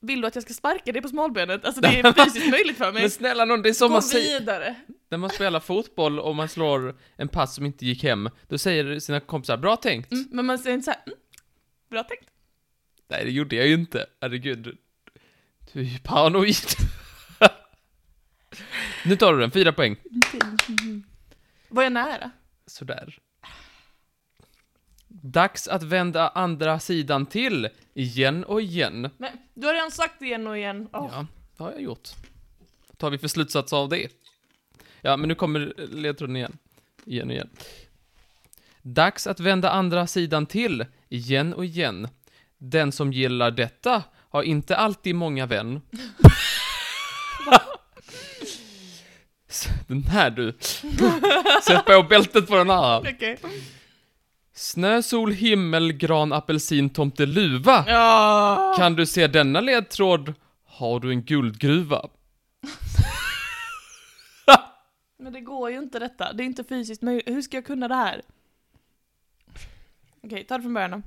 Vill 0.00 0.20
du 0.20 0.26
att 0.26 0.34
jag 0.34 0.44
ska 0.44 0.54
sparka 0.54 0.92
dig 0.92 1.02
på 1.02 1.08
smalbenet? 1.08 1.64
Alltså 1.64 1.80
det 1.80 1.88
är 1.88 2.12
fysiskt 2.24 2.50
möjligt 2.50 2.76
för 2.78 2.92
mig. 2.92 3.02
Men 3.02 3.10
snälla 3.10 3.44
någon, 3.44 3.62
det 3.62 3.68
är 3.68 3.72
som 3.72 3.88
Gå 3.88 3.92
man 3.94 4.02
vidare. 4.12 4.74
när 5.08 5.18
man 5.18 5.30
spelar 5.30 5.60
fotboll 5.60 6.20
och 6.20 6.36
man 6.36 6.48
slår 6.48 6.96
en 7.16 7.28
pass 7.28 7.54
som 7.54 7.66
inte 7.66 7.86
gick 7.86 8.02
hem, 8.02 8.30
då 8.48 8.58
säger 8.58 8.98
sina 8.98 9.20
kompisar 9.20 9.56
'bra 9.56 9.76
tänkt' 9.76 10.12
Mm, 10.12 10.26
men 10.30 10.46
man 10.46 10.58
säger 10.58 10.74
inte 10.74 10.84
såhär, 10.84 11.00
mm, 11.06 11.18
bra 11.90 12.02
tänkt. 12.02 12.30
Nej, 13.08 13.24
det 13.24 13.30
gjorde 13.30 13.56
jag 13.56 13.66
ju 13.66 13.74
inte. 13.74 14.06
Herregud. 14.20 14.78
Du, 15.72 15.80
är 15.80 15.84
ju 15.84 15.98
paranoid. 15.98 16.56
nu 19.04 19.16
tar 19.16 19.32
du 19.32 19.40
den, 19.40 19.50
fyra 19.50 19.72
poäng. 19.72 19.96
Var 21.68 21.82
jag 21.82 21.92
nära? 21.92 22.30
Sådär. 22.66 23.18
Dags 25.08 25.68
att 25.68 25.82
vända 25.82 26.28
andra 26.28 26.80
sidan 26.80 27.26
till, 27.26 27.68
igen 27.94 28.44
och 28.44 28.62
igen. 28.62 29.10
Men 29.16 29.30
du 29.54 29.66
har 29.66 29.74
redan 29.74 29.90
sagt 29.90 30.14
det 30.18 30.26
igen 30.26 30.46
och 30.46 30.58
igen. 30.58 30.88
Åh. 30.92 31.08
Ja, 31.12 31.26
det 31.56 31.62
har 31.62 31.72
jag 31.72 31.82
gjort. 31.82 32.08
Vad 32.88 32.98
tar 32.98 33.10
vi 33.10 33.18
för 33.18 33.28
slutsats 33.28 33.72
av 33.72 33.88
det? 33.88 34.08
Ja, 35.00 35.16
men 35.16 35.28
nu 35.28 35.34
kommer 35.34 35.74
ledtråden 35.76 36.36
igen. 36.36 36.58
Igen 37.04 37.28
och 37.28 37.34
igen. 37.34 37.50
Dags 38.82 39.26
att 39.26 39.40
vända 39.40 39.70
andra 39.70 40.06
sidan 40.06 40.46
till, 40.46 40.86
igen 41.08 41.54
och 41.54 41.64
igen. 41.64 42.08
Den 42.58 42.92
som 42.92 43.12
gillar 43.12 43.50
detta 43.50 44.02
har 44.36 44.42
inte 44.42 44.76
alltid 44.76 45.14
många 45.14 45.46
vän. 45.46 45.80
Den 49.86 50.02
här 50.02 50.30
du. 50.30 50.56
Sätt 51.62 51.84
på 51.84 52.02
bältet 52.02 52.48
på 52.48 52.56
den 52.56 52.70
här. 52.70 53.00
Okej. 53.00 53.38
Snö, 54.52 55.02
sol, 55.02 55.32
himmel, 55.32 55.92
gran, 55.92 56.32
apelsin, 56.32 56.90
tomteluva. 56.90 57.84
Ja. 57.86 58.74
Kan 58.78 58.96
du 58.96 59.06
se 59.06 59.26
denna 59.26 59.60
ledtråd 59.60 60.34
har 60.64 61.00
du 61.00 61.10
en 61.10 61.22
guldgruva. 61.22 62.08
Men 65.18 65.32
det 65.32 65.40
går 65.40 65.70
ju 65.70 65.78
inte 65.78 65.98
detta. 65.98 66.32
Det 66.32 66.42
är 66.42 66.44
inte 66.44 66.64
fysiskt 66.64 67.02
möjligt. 67.02 67.28
Hur 67.28 67.42
ska 67.42 67.56
jag 67.56 67.66
kunna 67.66 67.88
det 67.88 67.94
här? 67.94 68.22
Okej, 70.22 70.44
ta 70.44 70.56
det 70.56 70.62
från 70.62 70.74
början 70.74 70.90
då. 70.90 71.02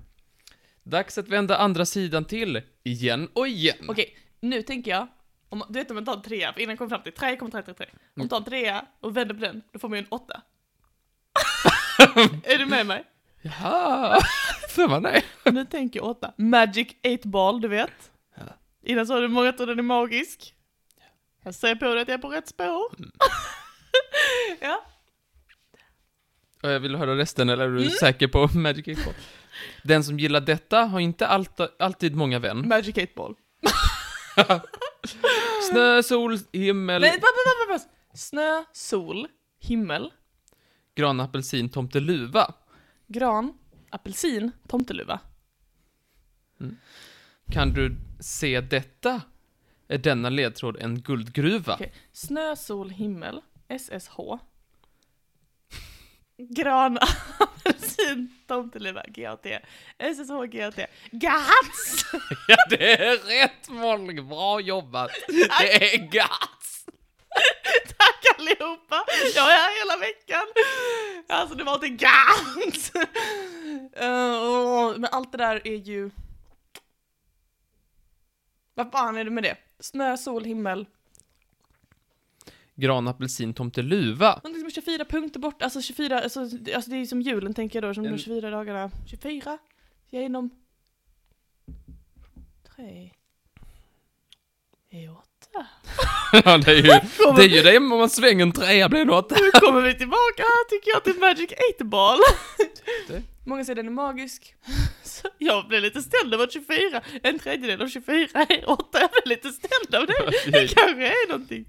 Dags 0.84 1.18
att 1.18 1.28
vända 1.28 1.58
andra 1.58 1.86
sidan 1.86 2.26
till, 2.26 2.62
igen 2.90 3.30
och 3.34 3.48
igen. 3.48 3.86
Okej, 3.88 4.18
nu 4.40 4.62
tänker 4.62 4.92
jag. 4.92 5.08
Om, 5.50 5.64
du 5.70 5.80
vet 5.80 5.90
om 5.92 5.96
man 5.96 6.06
tar 6.06 6.14
en 6.14 6.22
trea, 6.22 6.54
för 6.54 6.62
innan 6.62 6.70
jag 6.70 6.78
kom 6.78 6.90
fram 6.90 7.04
till 7.04 7.14
3,333. 7.14 7.88
Om 7.92 7.98
man 8.14 8.30
tar 8.30 8.38
en 8.38 8.44
trea 8.44 8.86
och 9.00 9.18
vänder 9.18 9.36
på 9.36 9.42
den, 9.42 9.62
då 9.72 9.80
får 9.80 9.90
man 9.90 9.98
ju 9.98 10.04
en 10.04 10.10
åtta. 10.10 10.42
är 12.44 12.58
du 12.58 12.66
med 12.66 12.86
mig? 12.86 13.04
Jaha, 13.42 14.22
för 14.70 14.88
man 14.88 15.04
det. 15.04 15.24
Nu 15.52 15.66
tänker 15.66 16.00
jag 16.00 16.10
åtta. 16.10 16.34
Magic 16.38 16.88
8 17.20 17.30
ball, 17.30 17.62
du 17.62 17.68
vet. 17.68 18.12
Ja. 18.36 18.44
Innan 18.84 19.08
sa 19.08 19.20
du 19.20 19.28
många 19.28 19.54
tror 19.54 19.68
den 19.68 19.80
är 19.80 19.84
magisk. 19.84 20.54
Jag 21.44 21.56
ser 21.56 21.76
på 21.76 21.86
dig 21.86 22.02
att 22.02 22.08
jag 22.08 22.18
är 22.18 22.22
på 22.22 22.30
rätt 22.30 22.48
spår. 22.48 22.96
Mm. 22.98 23.12
ja. 24.60 24.86
Och 26.64 26.70
jag 26.70 26.80
vill 26.80 26.96
höra 26.96 27.18
resten, 27.18 27.50
eller 27.50 27.66
är 27.66 27.78
du 27.78 27.90
säker 27.90 28.28
på 28.28 28.50
Magic 28.54 28.88
8 28.88 29.02
Ball? 29.06 29.14
Den 29.84 30.04
som 30.04 30.20
gillar 30.20 30.42
detta 30.42 30.82
har 30.86 31.00
inte 31.00 31.28
allt, 31.28 31.60
alltid 31.82 32.16
många 32.16 32.40
vän. 32.40 32.68
Magic 32.68 32.98
8 32.98 33.08
ball. 33.16 33.36
Snö, 35.72 36.04
sol, 36.04 36.38
himmel, 36.54 37.02
Nej, 37.02 37.12
pass, 37.12 37.22
pass, 37.22 37.68
pass, 37.68 37.84
pass. 38.14 38.20
Snö, 38.30 38.64
sol, 38.74 39.28
himmel, 39.60 40.14
gran, 40.96 41.20
apelsin, 41.20 41.70
tomteluva. 41.70 42.54
gran, 43.08 43.54
apelsin, 43.90 44.52
tomteluva. 44.68 45.20
Kan 47.52 47.74
du 47.74 47.96
se 48.20 48.62
detta? 48.62 49.22
Är 49.88 49.98
denna 49.98 50.30
ledtråd 50.30 50.78
en 50.78 51.02
guldgruva? 51.02 51.74
Okej. 51.74 51.94
Snö, 52.12 52.56
sol, 52.56 52.90
himmel, 52.90 53.42
SSH. 53.80 54.18
Gran, 56.38 56.98
apelsin, 57.40 57.79
tomteluva, 58.48 59.04
GAT. 59.08 59.46
SSH, 60.00 60.46
GAT. 60.52 60.80
GATS! 61.12 62.06
Ja, 62.48 62.58
det 62.70 62.92
är 62.92 63.18
rätt 63.18 63.70
Molly, 63.70 64.22
bra 64.22 64.60
jobbat! 64.60 65.12
Det 65.28 65.94
är 65.94 65.98
GATS! 65.98 66.86
Tack 67.98 68.40
allihopa! 68.40 69.06
Jag 69.36 69.52
är 69.52 69.58
här 69.58 69.80
hela 69.80 69.98
veckan. 69.98 70.46
Alltså 71.28 71.56
det 71.56 71.64
var 71.64 71.78
till 71.78 71.98
GATS! 71.98 72.92
Uh, 74.02 75.00
men 75.00 75.10
allt 75.12 75.32
det 75.32 75.38
där 75.38 75.68
är 75.68 75.76
ju... 75.76 76.10
Vad 78.74 78.92
fan 78.92 79.18
är 79.18 79.24
det 79.24 79.32
med 79.32 79.44
det? 79.44 79.58
Snö, 79.80 80.18
sol, 80.18 80.44
himmel. 80.44 80.86
Gran, 82.80 83.08
apelsin, 83.08 83.54
tomteluva. 83.54 84.30
Någonting 84.44 84.60
som 84.60 84.68
är 84.68 84.72
24 84.72 85.06
punkter 85.06 85.40
bort, 85.40 85.62
alltså 85.62 85.82
24, 85.82 86.20
alltså, 86.20 86.46
det- 86.46 86.74
alltså 86.74 86.90
det 86.92 86.96
är 86.96 87.00
ju 87.00 87.08
som 87.08 87.22
julen 87.22 87.54
tänker 87.54 87.82
jag 87.82 87.90
då, 87.90 87.94
som 87.94 88.04
de 88.04 88.10
En- 88.10 88.18
24 88.18 88.50
dagarna. 88.50 88.92
24 89.08 89.58
genom... 90.10 90.50
3... 92.76 93.12
är 94.92 95.12
8. 95.12 95.26
Ja, 96.46 96.58
det 96.58 96.72
är 96.72 96.76
ju 96.76 96.82
det, 97.36 97.44
är 97.44 97.48
ju 97.48 97.62
det 97.62 97.78
om 97.78 97.88
man 97.88 98.10
svänger 98.10 98.42
en 98.46 98.52
trea 98.52 98.90
blir 98.90 99.00
det 99.00 99.06
något. 99.06 99.30
Nu 99.32 99.52
kommer 99.60 99.82
vi 99.82 99.98
tillbaka 99.98 100.44
tycker 100.70 100.92
jag 100.92 101.04
till 101.04 101.20
Magic 101.20 101.52
8 101.76 101.84
Ball. 101.86 102.18
Det. 103.08 103.22
Många 103.46 103.66
säger 103.66 103.76
den 103.76 103.88
är 103.88 103.92
magisk. 103.92 104.56
Så 105.04 105.28
jag 105.38 105.68
blev 105.68 105.82
lite 105.82 106.02
ställd 106.02 106.34
över 106.34 106.44
att 106.44 106.54
24, 106.54 107.02
en 107.24 107.40
tredjedel 107.40 107.82
av 107.82 107.88
24 107.88 108.28
är 108.50 108.70
8. 108.70 108.84
Jag 109.00 109.10
blev 109.12 109.22
lite 109.38 109.50
ställd 109.52 109.96
av 109.96 110.08
det. 110.08 110.32
Det 110.52 110.68
kanske 110.76 111.08
är 111.08 111.28
någonting. 111.30 111.66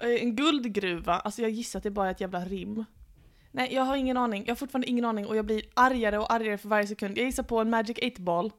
Eh, 0.00 0.22
En 0.22 0.36
guldgruva, 0.36 1.12
alltså 1.12 1.42
jag 1.42 1.50
gissar 1.50 1.78
att 1.78 1.82
det 1.82 1.90
bara 1.90 2.06
är 2.06 2.10
ett 2.10 2.20
jävla 2.20 2.44
rim. 2.44 2.84
Nej, 3.50 3.74
jag 3.74 3.82
har 3.82 3.96
ingen 3.96 4.16
aning. 4.16 4.44
Jag 4.46 4.50
har 4.50 4.56
fortfarande 4.56 4.88
ingen 4.88 5.04
aning 5.04 5.26
och 5.26 5.36
jag 5.36 5.44
blir 5.44 5.62
argare 5.74 6.18
och 6.18 6.32
argare 6.32 6.58
för 6.58 6.68
varje 6.68 6.86
sekund. 6.86 7.18
Jag 7.18 7.24
gissar 7.24 7.42
på 7.42 7.58
en 7.58 7.70
Magic 7.70 7.98
8 8.02 8.22
Ball. 8.22 8.52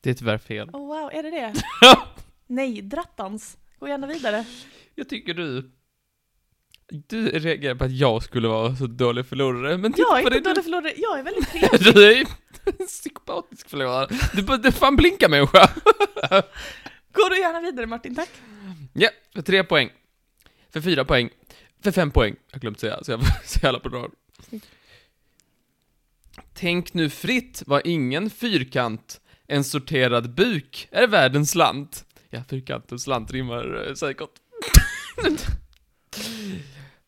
Det 0.00 0.10
är 0.10 0.14
tyvärr 0.14 0.38
fel. 0.38 0.70
Oh 0.72 0.86
wow, 0.86 1.10
är 1.12 1.22
det 1.22 1.30
det? 1.30 1.54
Nej, 2.46 2.82
drattans. 2.82 3.58
Gå 3.78 3.88
gärna 3.88 4.06
vidare. 4.06 4.44
Jag 4.94 5.08
tycker 5.08 5.34
du... 5.34 5.70
Du 6.90 7.26
reagerar 7.30 7.74
på 7.74 7.84
att 7.84 7.92
jag 7.92 8.22
skulle 8.22 8.48
vara 8.48 8.76
så 8.76 8.86
dålig 8.86 9.26
förlorare, 9.26 9.78
men 9.78 9.94
Jag 9.96 10.18
är 10.18 10.36
inte 10.36 10.50
dålig 10.50 10.64
förlorare, 10.64 10.92
jag 10.96 11.18
är 11.18 11.22
väldigt 11.22 11.48
trevlig. 11.50 11.94
Du, 11.94 12.12
är 12.12 12.26
en 12.80 12.86
psykopatisk 12.86 13.68
förlorare. 13.68 14.08
Du 14.34 14.42
borde 14.42 14.72
fan 14.72 14.96
blinka 14.96 15.28
människa. 15.28 15.70
Gå 17.12 17.28
du 17.28 17.38
gärna 17.40 17.60
vidare 17.60 17.86
Martin, 17.86 18.14
tack. 18.14 18.30
Ja, 18.92 19.08
för 19.34 19.42
tre 19.42 19.64
poäng. 19.64 19.90
För 20.72 20.80
fyra 20.80 21.04
poäng. 21.04 21.30
För 21.80 21.92
fem 21.92 22.10
poäng. 22.10 22.36
Jag 22.50 22.60
glömt 22.60 22.80
säga, 22.80 23.04
så 23.04 23.10
jag 23.10 23.20
så 23.44 23.60
jävla 23.62 23.80
på 23.80 23.88
rad. 23.88 24.10
Tänk 26.54 26.94
nu 26.94 27.10
fritt 27.10 27.62
var 27.66 27.82
ingen 27.84 28.30
fyrkant. 28.30 29.20
En 29.46 29.64
sorterad 29.64 30.34
buk 30.34 30.88
är 30.90 31.06
världens 31.06 31.50
slant. 31.50 32.04
Ja, 32.30 32.42
fyrkant 32.48 32.92
och 32.92 33.00
slant 33.00 33.32
rimmar 33.32 33.86
eh, 33.88 33.94
säkert. 33.94 34.30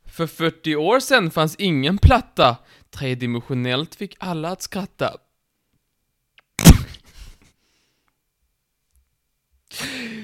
För 0.04 0.26
40 0.26 0.76
år 0.76 1.00
sedan 1.00 1.30
fanns 1.30 1.56
ingen 1.56 1.98
platta. 1.98 2.56
Tredimensionellt 2.90 3.94
fick 3.94 4.16
alla 4.18 4.48
att 4.48 4.62
skratta. 4.62 5.16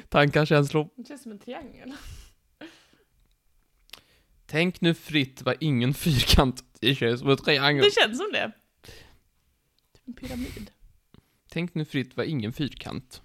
Tankar, 0.09 0.45
känslor. 0.47 0.88
Det 0.97 1.09
känns 1.09 1.23
som 1.23 1.33
en 1.33 1.38
triangel. 1.38 1.93
Tänk 4.46 4.80
nu 4.80 4.94
fritt 4.94 5.42
vad 5.42 5.56
ingen 5.60 5.94
fyrkant. 5.94 6.64
Det 6.80 6.94
känns 6.94 7.20
som 7.20 7.30
en 7.30 7.36
triangel. 7.36 7.84
Det 7.84 7.90
känns 7.90 8.18
som 8.18 8.32
det. 8.32 8.52
Typ 9.92 10.06
en 10.06 10.14
pyramid. 10.14 10.70
Tänk 11.48 11.74
nu 11.74 11.84
fritt 11.84 12.16
vad 12.16 12.26
ingen 12.26 12.52
fyrkant. 12.52 13.22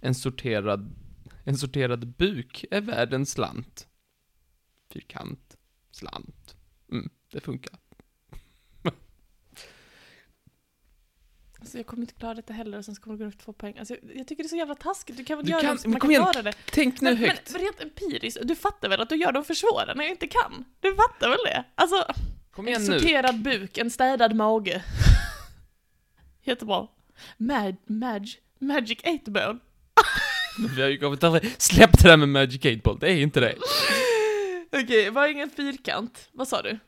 En 0.00 0.14
sorterad, 0.14 0.94
en 1.44 1.56
sorterad 1.56 2.08
buk 2.08 2.64
är 2.70 2.80
värd 2.80 3.12
en 3.12 3.26
slant. 3.26 3.86
Fyrkant, 4.90 5.56
slant. 5.90 6.56
Mm, 6.90 7.10
det 7.32 7.40
funkar. 7.40 7.78
Alltså 11.72 11.78
jag 11.78 11.86
kommer 11.86 12.02
inte 12.02 12.14
klara 12.14 12.34
detta 12.34 12.52
heller 12.52 12.78
och 12.78 12.84
sen 12.84 12.94
så 12.94 13.02
kommer 13.02 13.16
det 13.18 13.24
gå 13.24 13.28
upp 13.30 13.38
två 13.38 13.52
poäng. 13.52 13.78
Alltså 13.78 13.94
jag, 13.94 14.16
jag 14.16 14.26
tycker 14.26 14.42
det 14.42 14.46
är 14.46 14.48
så 14.48 14.56
jävla 14.56 14.74
taskigt. 14.74 15.16
Du 15.16 15.24
kan 15.24 15.36
väl 15.38 15.46
Du 15.46 15.52
göra 15.52 15.60
kan- 15.60 15.68
dem 15.68 15.78
så 15.78 15.88
men 15.88 15.92
man 15.92 16.00
kan 16.00 16.10
igen. 16.10 16.22
klara 16.22 16.42
det. 16.42 16.52
Tänk 16.72 17.00
nu 17.00 17.10
Men, 17.10 17.20
men, 17.20 17.28
högt. 17.30 17.52
men 17.52 17.60
rent 17.60 17.80
empiriskt, 17.80 18.40
du 18.42 18.56
fattar 18.56 18.88
väl 18.88 19.00
att 19.00 19.08
du 19.08 19.16
gör 19.16 19.32
dem 19.32 19.44
för 19.44 19.54
svåra 19.54 19.94
när 19.94 20.04
jag 20.04 20.10
inte 20.10 20.26
kan? 20.26 20.64
Du 20.80 20.94
fattar 20.96 21.28
väl 21.28 21.38
det? 21.44 21.64
Alltså, 21.74 22.06
Kom 22.50 22.64
en 22.64 22.68
igen 22.68 22.84
nu. 22.84 22.98
sorterad 22.98 23.42
buk, 23.42 23.78
en 23.78 23.90
städad 23.90 24.34
mage. 24.36 24.82
Jättebra. 26.44 26.86
Mag, 27.36 27.76
mag, 27.86 28.28
magic 28.58 28.98
8 29.22 29.30
ball. 29.30 29.58
Vi 30.76 30.82
har 30.82 30.88
ju 30.88 30.98
kommit 30.98 31.24
över. 31.24 31.40
Släpp 31.58 31.98
det 32.02 32.08
där 32.08 32.16
med 32.16 32.28
Magic 32.28 32.60
8 32.64 32.70
Ball, 32.84 32.98
det 32.98 33.10
är 33.12 33.16
inte 33.16 33.40
det. 33.40 33.54
Okej, 34.82 35.10
var 35.10 35.26
ingen 35.28 35.50
fyrkant. 35.50 36.28
Vad 36.32 36.48
sa 36.48 36.62
du? 36.62 36.78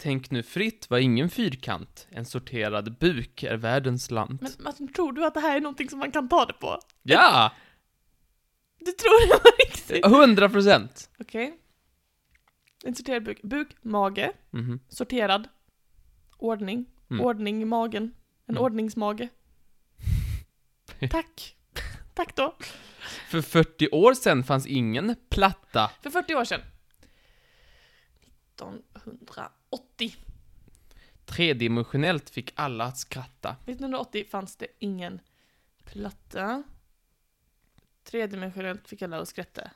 Tänk 0.00 0.30
nu 0.30 0.42
fritt 0.42 0.90
vad 0.90 1.00
ingen 1.00 1.30
fyrkant. 1.30 2.06
En 2.10 2.24
sorterad 2.24 2.98
buk 2.98 3.42
är 3.42 3.56
värd 3.56 3.86
en 3.86 3.98
slant. 3.98 4.40
Men 4.42 4.52
Martin, 4.58 4.92
tror 4.92 5.12
du 5.12 5.26
att 5.26 5.34
det 5.34 5.40
här 5.40 5.56
är 5.56 5.60
någonting 5.60 5.88
som 5.90 5.98
man 5.98 6.12
kan 6.12 6.28
ta 6.28 6.44
det 6.46 6.52
på? 6.52 6.80
Ja! 7.02 7.52
Du 8.78 8.92
tror 8.92 9.28
det 9.32 9.38
på 9.42 9.48
riktigt? 9.68 10.06
100 10.06 10.48
procent. 10.48 11.10
Okej. 11.18 11.58
En 12.84 12.94
sorterad 12.94 13.24
buk. 13.24 13.42
Buk, 13.42 13.68
mage, 13.82 14.32
Mhm. 14.50 14.80
sorterad, 14.88 15.48
ordning, 16.38 16.86
Mm. 17.10 17.24
ordning 17.24 17.62
i 17.62 17.64
magen. 17.64 18.02
En 18.46 18.54
Mm. 18.54 18.62
ordningsmage. 18.62 19.28
Tack. 21.10 21.56
Tack 22.14 22.36
då. 22.36 22.56
För 23.30 23.40
40 23.42 23.88
år 23.92 24.14
sedan 24.14 24.44
fanns 24.44 24.66
ingen 24.66 25.16
platta. 25.28 25.90
För 26.02 26.10
40 26.10 26.34
år 26.34 26.44
sedan. 26.44 26.60
1980. 29.70 30.16
Tredimensionellt 31.24 32.30
fick 32.30 32.52
alla 32.54 32.84
att 32.84 32.98
skratta. 32.98 33.56
1980 33.66 34.24
fanns 34.30 34.56
det 34.56 34.66
ingen 34.78 35.20
platta. 35.84 36.62
Tredimensionellt 38.04 38.88
fick 38.88 39.02
alla 39.02 39.18
att 39.18 39.28
skratta. 39.28 39.70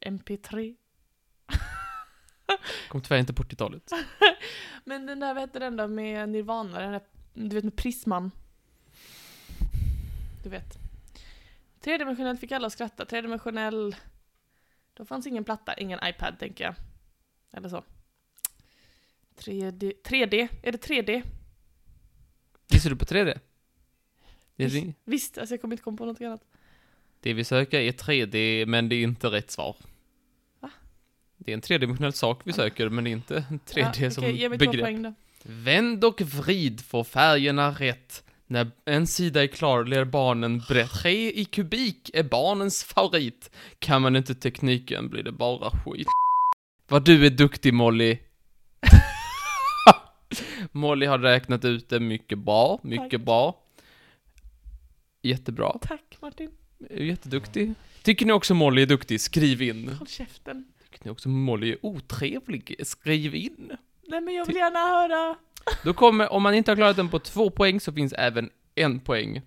MP3. 0.00 0.76
Kom 2.88 3.02
tyvärr 3.02 3.18
inte 3.18 3.34
på 3.34 3.42
40-talet. 3.42 3.90
Men 4.84 5.06
den 5.06 5.20
där, 5.20 5.34
vad 5.34 5.40
hette 5.40 5.58
den 5.58 5.76
då 5.76 5.88
med 5.88 6.28
Nirvana? 6.28 6.80
Den 6.80 6.92
där, 6.92 7.02
du 7.34 7.54
vet 7.54 7.64
med 7.64 7.76
Prisman. 7.76 8.30
Du 10.42 10.48
vet. 10.48 10.78
Tredimensionellt 11.80 12.40
fick 12.40 12.52
alla 12.52 12.66
att 12.66 12.72
skratta. 12.72 13.04
Tredimensionell... 13.04 13.96
Då 14.94 15.04
fanns 15.04 15.26
ingen 15.26 15.44
platta, 15.44 15.74
ingen 15.74 16.00
iPad 16.04 16.38
tänker 16.38 16.64
jag. 16.64 16.74
Eller 17.52 17.68
så. 17.68 17.84
3D. 19.38 19.92
3D? 20.04 20.48
Är 20.62 20.72
det 20.72 20.86
3D? 20.86 21.22
Gissar 22.68 22.90
du 22.90 22.96
på 22.96 23.04
3D? 23.04 23.38
Det, 24.56 24.64
är, 24.64 24.68
Visst, 24.68 24.86
visst 25.04 25.38
alltså 25.38 25.54
jag 25.54 25.60
kommer 25.60 25.74
inte 25.74 25.82
komma 25.82 25.96
på 25.96 26.04
något 26.04 26.20
annat. 26.20 26.40
det 27.20 27.32
vi 27.34 27.44
söker 27.44 27.80
är 27.80 27.92
3D, 27.92 28.66
men 28.66 28.88
det 28.88 28.96
är 28.96 29.02
inte 29.02 29.26
rätt 29.28 29.50
svar. 29.50 29.76
Va? 30.60 30.70
Det 31.36 31.50
är 31.52 31.54
en 31.54 31.60
tredimensionell 31.60 32.12
sak 32.12 32.40
vi 32.44 32.52
söker, 32.52 32.88
men 32.88 33.04
det 33.04 33.10
är 33.10 33.12
inte 33.12 33.46
en 33.50 33.60
3D 33.60 34.02
ja, 34.04 34.10
som 34.10 34.24
okej, 34.24 34.36
ge 34.36 34.48
mig 34.48 34.58
begrepp. 34.58 34.80
poäng 34.84 35.02
då. 35.02 35.14
Vänd 35.42 36.04
och 36.04 36.20
vrid 36.20 36.80
får 36.80 37.04
färgerna 37.04 37.70
rätt. 37.70 38.22
När 38.46 38.70
en 38.84 39.06
sida 39.06 39.42
är 39.42 39.46
klar 39.46 39.84
ler 39.84 40.04
barnen 40.04 40.62
brett. 40.68 40.90
Tre 40.90 41.30
i 41.32 41.44
kubik 41.44 42.10
är 42.14 42.22
barnens 42.22 42.84
favorit. 42.84 43.50
Kan 43.78 44.02
man 44.02 44.16
inte 44.16 44.34
tekniken 44.34 45.08
blir 45.08 45.22
det 45.22 45.32
bara 45.32 45.70
skit. 45.70 46.06
Vad 46.88 47.04
du 47.04 47.26
är 47.26 47.30
duktig 47.30 47.74
Molly. 47.74 48.18
Molly 50.72 51.06
har 51.06 51.18
räknat 51.18 51.64
ut 51.64 51.88
det 51.88 52.00
mycket 52.00 52.38
bra, 52.38 52.80
mycket 52.82 53.10
Tack. 53.10 53.20
bra. 53.20 53.60
Jättebra. 55.22 55.78
Tack 55.82 56.16
Martin. 56.20 56.50
Jätteduktig. 56.90 57.74
Tycker 58.02 58.26
ni 58.26 58.32
också 58.32 58.54
Molly 58.54 58.82
är 58.82 58.86
duktig? 58.86 59.20
Skriv 59.20 59.62
in. 59.62 59.88
Håll 59.88 60.08
käften. 60.08 60.64
Tycker 60.82 61.04
ni 61.04 61.10
också 61.10 61.28
Molly 61.28 61.70
är 61.72 61.78
otrevlig? 61.86 62.76
Skriv 62.82 63.34
in. 63.34 63.72
Nej 64.08 64.20
men 64.20 64.34
jag 64.34 64.46
vill 64.46 64.56
gärna 64.56 64.78
höra. 64.78 65.36
Då 65.84 65.94
kommer, 65.94 66.32
om 66.32 66.42
man 66.42 66.54
inte 66.54 66.70
har 66.70 66.76
klarat 66.76 66.96
den 66.96 67.08
på 67.08 67.18
två 67.18 67.50
poäng 67.50 67.80
så 67.80 67.92
finns 67.92 68.12
även 68.12 68.50
en 68.74 69.00
poäng. 69.00 69.42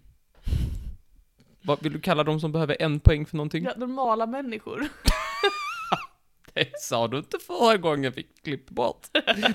Vad 1.61 1.83
vill 1.83 1.93
du 1.93 1.99
kalla 1.99 2.23
de 2.23 2.39
som 2.39 2.51
behöver 2.51 2.81
en 2.81 2.99
poäng 2.99 3.25
för 3.25 3.37
någonting? 3.37 3.63
Ja, 3.63 3.73
normala 3.77 4.25
människor. 4.25 4.87
Sa 6.81 7.07
du 7.07 7.17
inte 7.17 7.37
förra 7.47 7.77
gången 7.77 8.13
vi 8.15 8.23
klippte 8.43 8.73
bort. 8.73 9.07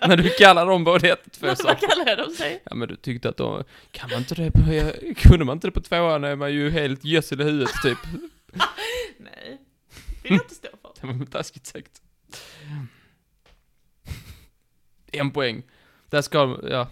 När 0.08 0.16
du 0.16 0.30
kallade 0.30 0.70
dem 0.70 0.84
både 0.84 1.08
ett 1.08 1.26
och 1.26 1.32
två 1.32 1.46
Vad 1.46 1.58
saker. 1.58 1.88
kallar 1.88 2.06
jag 2.08 2.18
dem 2.18 2.30
sig? 2.34 2.62
Ja 2.64 2.74
men 2.74 2.88
du 2.88 2.96
tyckte 2.96 3.28
att 3.28 3.36
de, 3.36 3.64
kan 3.90 4.10
man 4.10 4.18
inte 4.18 4.34
det 4.34 4.50
på, 4.50 4.60
kunde 5.14 5.44
man 5.44 5.56
inte 5.56 5.66
det 5.66 5.70
på 5.72 5.80
tvåan 5.80 6.24
är 6.24 6.36
man 6.36 6.52
ju 6.52 6.70
helt 6.70 7.04
gödsel 7.04 7.40
i 7.40 7.44
huvudet 7.44 7.70
typ. 7.82 7.98
Nej. 9.18 9.60
Det 10.22 10.28
vill 10.28 10.32
jag 10.32 10.42
inte 10.44 10.54
stå 10.54 10.68
för. 10.82 10.92
Det 11.00 11.18
var 11.18 11.26
taskigt 11.26 11.66
sagt. 11.66 12.02
En 15.12 15.30
poäng. 15.30 15.62
Där 16.10 16.22
ska, 16.22 16.58
ja. 16.70 16.88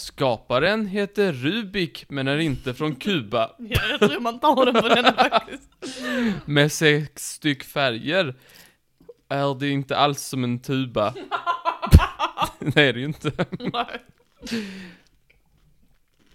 Skaparen 0.00 0.86
heter 0.86 1.32
Rubik, 1.32 2.04
men 2.08 2.28
är 2.28 2.38
inte 2.38 2.74
från 2.74 2.94
Kuba. 2.96 3.50
Ja, 3.58 3.80
jag 3.90 4.10
tror 4.10 4.20
man 4.20 4.40
tar 4.40 4.66
den 4.66 4.82
på 4.82 4.88
den 4.88 5.04
faktiskt. 5.14 5.70
Med 6.44 6.72
sex 6.72 7.32
styck 7.32 7.64
färger 7.64 8.34
är 9.28 9.58
det 9.60 9.68
inte 9.68 9.96
alls 9.96 10.22
som 10.22 10.44
en 10.44 10.58
tuba. 10.60 11.14
Nej, 12.58 12.72
det 12.74 12.82
är 12.82 12.92
det 12.92 12.98
ju 13.00 13.06
inte. 13.06 13.32
Nej. 13.72 14.00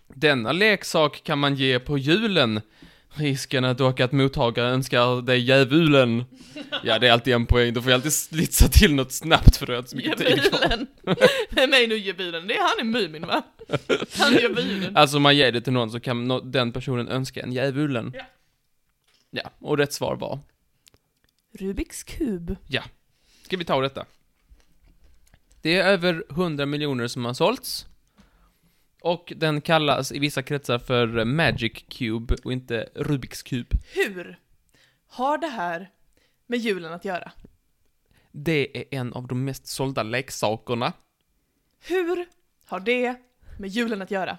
Denna 0.07 0.51
leksak 0.51 1.23
kan 1.23 1.39
man 1.39 1.55
ge 1.55 1.79
på 1.79 1.97
julen. 1.97 2.61
Risken 3.15 3.63
är 3.63 3.73
dock 3.73 3.99
att 3.99 4.11
mottagaren 4.11 4.73
önskar 4.73 5.21
dig 5.21 5.39
djävulen. 5.39 6.23
Ja, 6.83 6.99
det 6.99 7.07
är 7.07 7.11
alltid 7.11 7.33
en 7.33 7.45
poäng. 7.45 7.73
Då 7.73 7.81
får 7.81 7.91
jag 7.91 7.97
alltid 7.97 8.13
slitsa 8.13 8.67
till 8.67 8.95
något 8.95 9.11
snabbt 9.11 9.57
för 9.57 9.65
det 9.65 9.73
har 9.73 9.77
inte 9.77 9.89
så 9.89 9.95
mycket 9.97 10.17
tid 10.17 10.43
kvar. 10.43 10.59
Djävulen. 10.61 10.87
Vem 11.49 11.73
är 11.73 11.87
nu 11.87 11.97
djävulen? 11.97 12.47
Det 12.47 12.57
är 12.57 12.61
han 12.61 12.87
i 12.87 12.91
Mumin 12.91 13.27
va? 13.27 13.43
Han 14.17 14.33
är 14.33 14.39
djävulen. 14.39 14.97
Alltså 14.97 15.17
om 15.17 15.23
man 15.23 15.37
ger 15.37 15.51
det 15.51 15.61
till 15.61 15.73
någon 15.73 15.91
så 15.91 15.99
kan 15.99 16.27
nå- 16.27 16.39
den 16.39 16.71
personen 16.71 17.07
önska 17.07 17.41
en 17.41 17.53
djävulen. 17.53 18.11
Ja. 18.15 18.25
Ja, 19.31 19.51
och 19.59 19.77
rätt 19.77 19.93
svar 19.93 20.15
var. 20.15 20.39
Rubiks 21.59 22.03
kub. 22.03 22.55
Ska 23.43 23.57
vi 23.57 23.65
ta 23.65 23.81
detta? 23.81 24.05
Det 25.61 25.77
är 25.77 25.85
över 25.87 26.23
100 26.29 26.65
miljoner 26.65 27.07
som 27.07 27.25
har 27.25 27.33
sålts. 27.33 27.85
Och 29.05 29.33
den 29.35 29.61
kallas 29.61 30.11
i 30.11 30.19
vissa 30.19 30.43
kretsar 30.43 30.79
för 30.79 31.25
Magic 31.25 31.85
Cube 31.89 32.35
och 32.43 32.53
inte 32.53 32.89
Rubiks 32.95 33.43
kub. 33.43 33.67
Hur 33.93 34.39
har 35.07 35.37
det 35.37 35.47
här 35.47 35.89
med 36.47 36.59
julen 36.59 36.93
att 36.93 37.05
göra? 37.05 37.31
Det 38.31 38.77
är 38.77 38.99
en 38.99 39.13
av 39.13 39.27
de 39.27 39.45
mest 39.45 39.67
sålda 39.67 40.03
leksakerna. 40.03 40.93
Hur 41.87 42.25
har 42.65 42.79
det 42.79 43.15
med 43.59 43.69
julen 43.69 44.01
att 44.01 44.11
göra? 44.11 44.37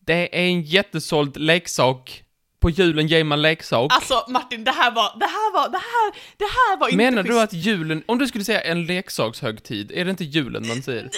Det 0.00 0.38
är 0.38 0.46
en 0.46 0.62
jättesåld 0.62 1.36
leksak. 1.36 2.24
På 2.60 2.70
julen 2.70 3.06
ger 3.06 3.24
man 3.24 3.42
leksak. 3.42 3.92
Alltså 3.92 4.24
Martin, 4.28 4.64
det 4.64 4.70
här 4.70 4.90
var, 4.90 5.18
det 5.18 5.26
här 5.26 5.52
var, 5.52 5.68
det 5.68 5.78
här, 5.78 6.12
det 6.36 6.44
här 6.44 6.76
var 6.78 6.88
inte 6.88 6.96
Menar 6.96 7.22
du 7.22 7.28
schysst. 7.28 7.42
att 7.44 7.52
julen, 7.52 8.02
om 8.06 8.18
du 8.18 8.26
skulle 8.26 8.44
säga 8.44 8.60
en 8.60 8.86
leksakshögtid, 8.86 9.92
är 9.92 10.04
det 10.04 10.10
inte 10.10 10.24
julen 10.24 10.66
man 10.68 10.82
säger? 10.82 11.10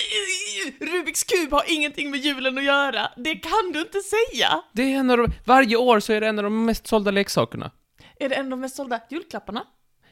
Rubiks 0.80 1.24
kub 1.24 1.52
har 1.52 1.62
ingenting 1.68 2.10
med 2.10 2.20
julen 2.20 2.58
att 2.58 2.64
göra. 2.64 3.10
Det 3.16 3.34
kan 3.34 3.72
du 3.72 3.80
inte 3.80 4.00
säga. 4.00 4.62
Det 4.72 4.82
är 4.82 4.96
en 4.98 5.10
av 5.10 5.16
de, 5.18 5.32
varje 5.44 5.76
år 5.76 6.00
så 6.00 6.12
är 6.12 6.20
det 6.20 6.26
en 6.26 6.38
av 6.38 6.44
de 6.44 6.64
mest 6.64 6.86
sålda 6.86 7.10
leksakerna. 7.10 7.70
Är 8.20 8.28
det 8.28 8.34
en 8.34 8.44
av 8.44 8.50
de 8.50 8.60
mest 8.60 8.76
sålda 8.76 9.00
julklapparna? 9.10 9.64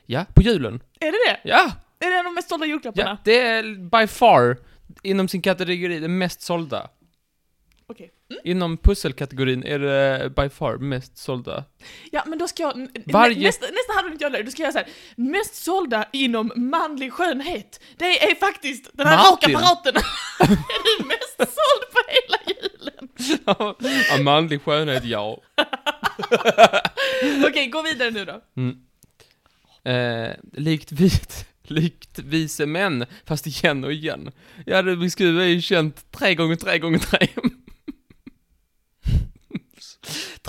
Ja, 0.06 0.24
på 0.34 0.42
julen. 0.42 0.82
Är 1.00 1.12
det 1.12 1.18
det? 1.32 1.40
Ja! 1.44 1.72
Är 2.00 2.10
det 2.10 2.12
en 2.12 2.18
av 2.18 2.24
de 2.24 2.34
mest 2.34 2.48
sålda 2.48 2.66
julklapparna? 2.66 3.10
Ja, 3.10 3.18
det 3.24 3.40
är 3.40 3.62
by 4.00 4.06
far, 4.06 4.56
inom 5.02 5.28
sin 5.28 5.42
kategori, 5.42 5.98
det 5.98 6.08
mest 6.08 6.42
sålda. 6.42 6.88
Okej. 7.92 8.10
Inom 8.44 8.76
pusselkategorin 8.76 9.64
är 9.64 9.78
det 9.78 10.30
by 10.36 10.48
far 10.48 10.76
mest 10.76 11.16
sålda. 11.18 11.64
Ja, 12.10 12.22
men 12.26 12.38
då 12.38 12.48
ska 12.48 12.62
jag... 12.62 12.88
Varje- 13.06 13.36
nä- 13.38 13.44
Nästa, 13.44 13.66
inte 14.12 14.24
jag 14.24 14.32
lärt, 14.32 14.44
då 14.44 14.50
ska 14.50 14.62
jag 14.62 14.72
säga 14.72 14.86
mest 15.16 15.54
sålda 15.54 16.06
inom 16.12 16.52
manlig 16.56 17.12
skönhet. 17.12 17.80
Det 17.96 18.24
är 18.30 18.34
faktiskt 18.34 18.90
den 18.92 19.06
här 19.06 19.16
Martin. 19.16 19.54
rakapparaten. 19.54 19.94
är 20.40 20.98
du 20.98 21.04
mest 21.06 21.36
såld 21.38 21.92
på 21.92 22.00
hela 22.08 22.38
julen? 22.46 23.08
ja, 24.08 24.22
manlig 24.22 24.62
skönhet, 24.62 25.04
ja. 25.04 25.40
Okej, 27.48 27.66
gå 27.66 27.82
vidare 27.82 28.10
nu 28.10 28.24
då. 28.24 28.40
Mm. 28.56 28.76
Eh, 29.84 30.30
likt, 30.52 30.92
vit, 30.92 31.46
likt 31.62 32.18
vise 32.18 32.66
män, 32.66 33.06
fast 33.26 33.46
igen 33.46 33.84
och 33.84 33.92
igen. 33.92 34.32
Ja, 34.66 34.82
Rubiks 34.82 35.14
kub 35.14 35.38
är 35.38 35.44
ju 35.44 35.60
känt 35.60 36.10
tre 36.12 36.34
gånger 36.34 36.56
tre 36.56 36.78
gånger 36.78 36.98
tre. 36.98 37.28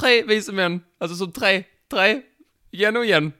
Tre 0.03 0.23
vise 0.23 0.51
män, 0.51 0.81
alltså 0.97 1.17
som 1.17 1.31
tre, 1.31 1.63
tre, 1.87 2.21
igen 2.71 2.97
och 2.97 3.05
igen. 3.05 3.31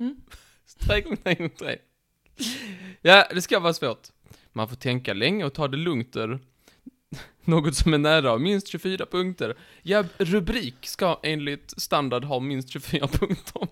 Mm. 0.00 0.16
Tre 0.86 1.00
gånger 1.00 1.16
tre 1.16 1.34
gånger 1.34 1.50
tre. 1.50 1.78
Ja, 3.02 3.28
det 3.34 3.42
ska 3.42 3.60
vara 3.60 3.74
svårt. 3.74 4.08
Man 4.52 4.68
får 4.68 4.76
tänka 4.76 5.12
länge 5.12 5.44
och 5.44 5.54
ta 5.54 5.68
det 5.68 5.76
lugnt 5.76 6.12
där. 6.12 6.38
Något 7.44 7.74
som 7.74 7.94
är 7.94 7.98
nära 7.98 8.38
minst 8.38 8.68
24 8.68 9.06
punkter. 9.06 9.58
Ja, 9.82 10.04
rubrik 10.18 10.86
ska 10.86 11.20
enligt 11.22 11.80
standard 11.82 12.24
ha 12.24 12.40
minst 12.40 12.68
24 12.68 13.08
punkter. 13.12 13.68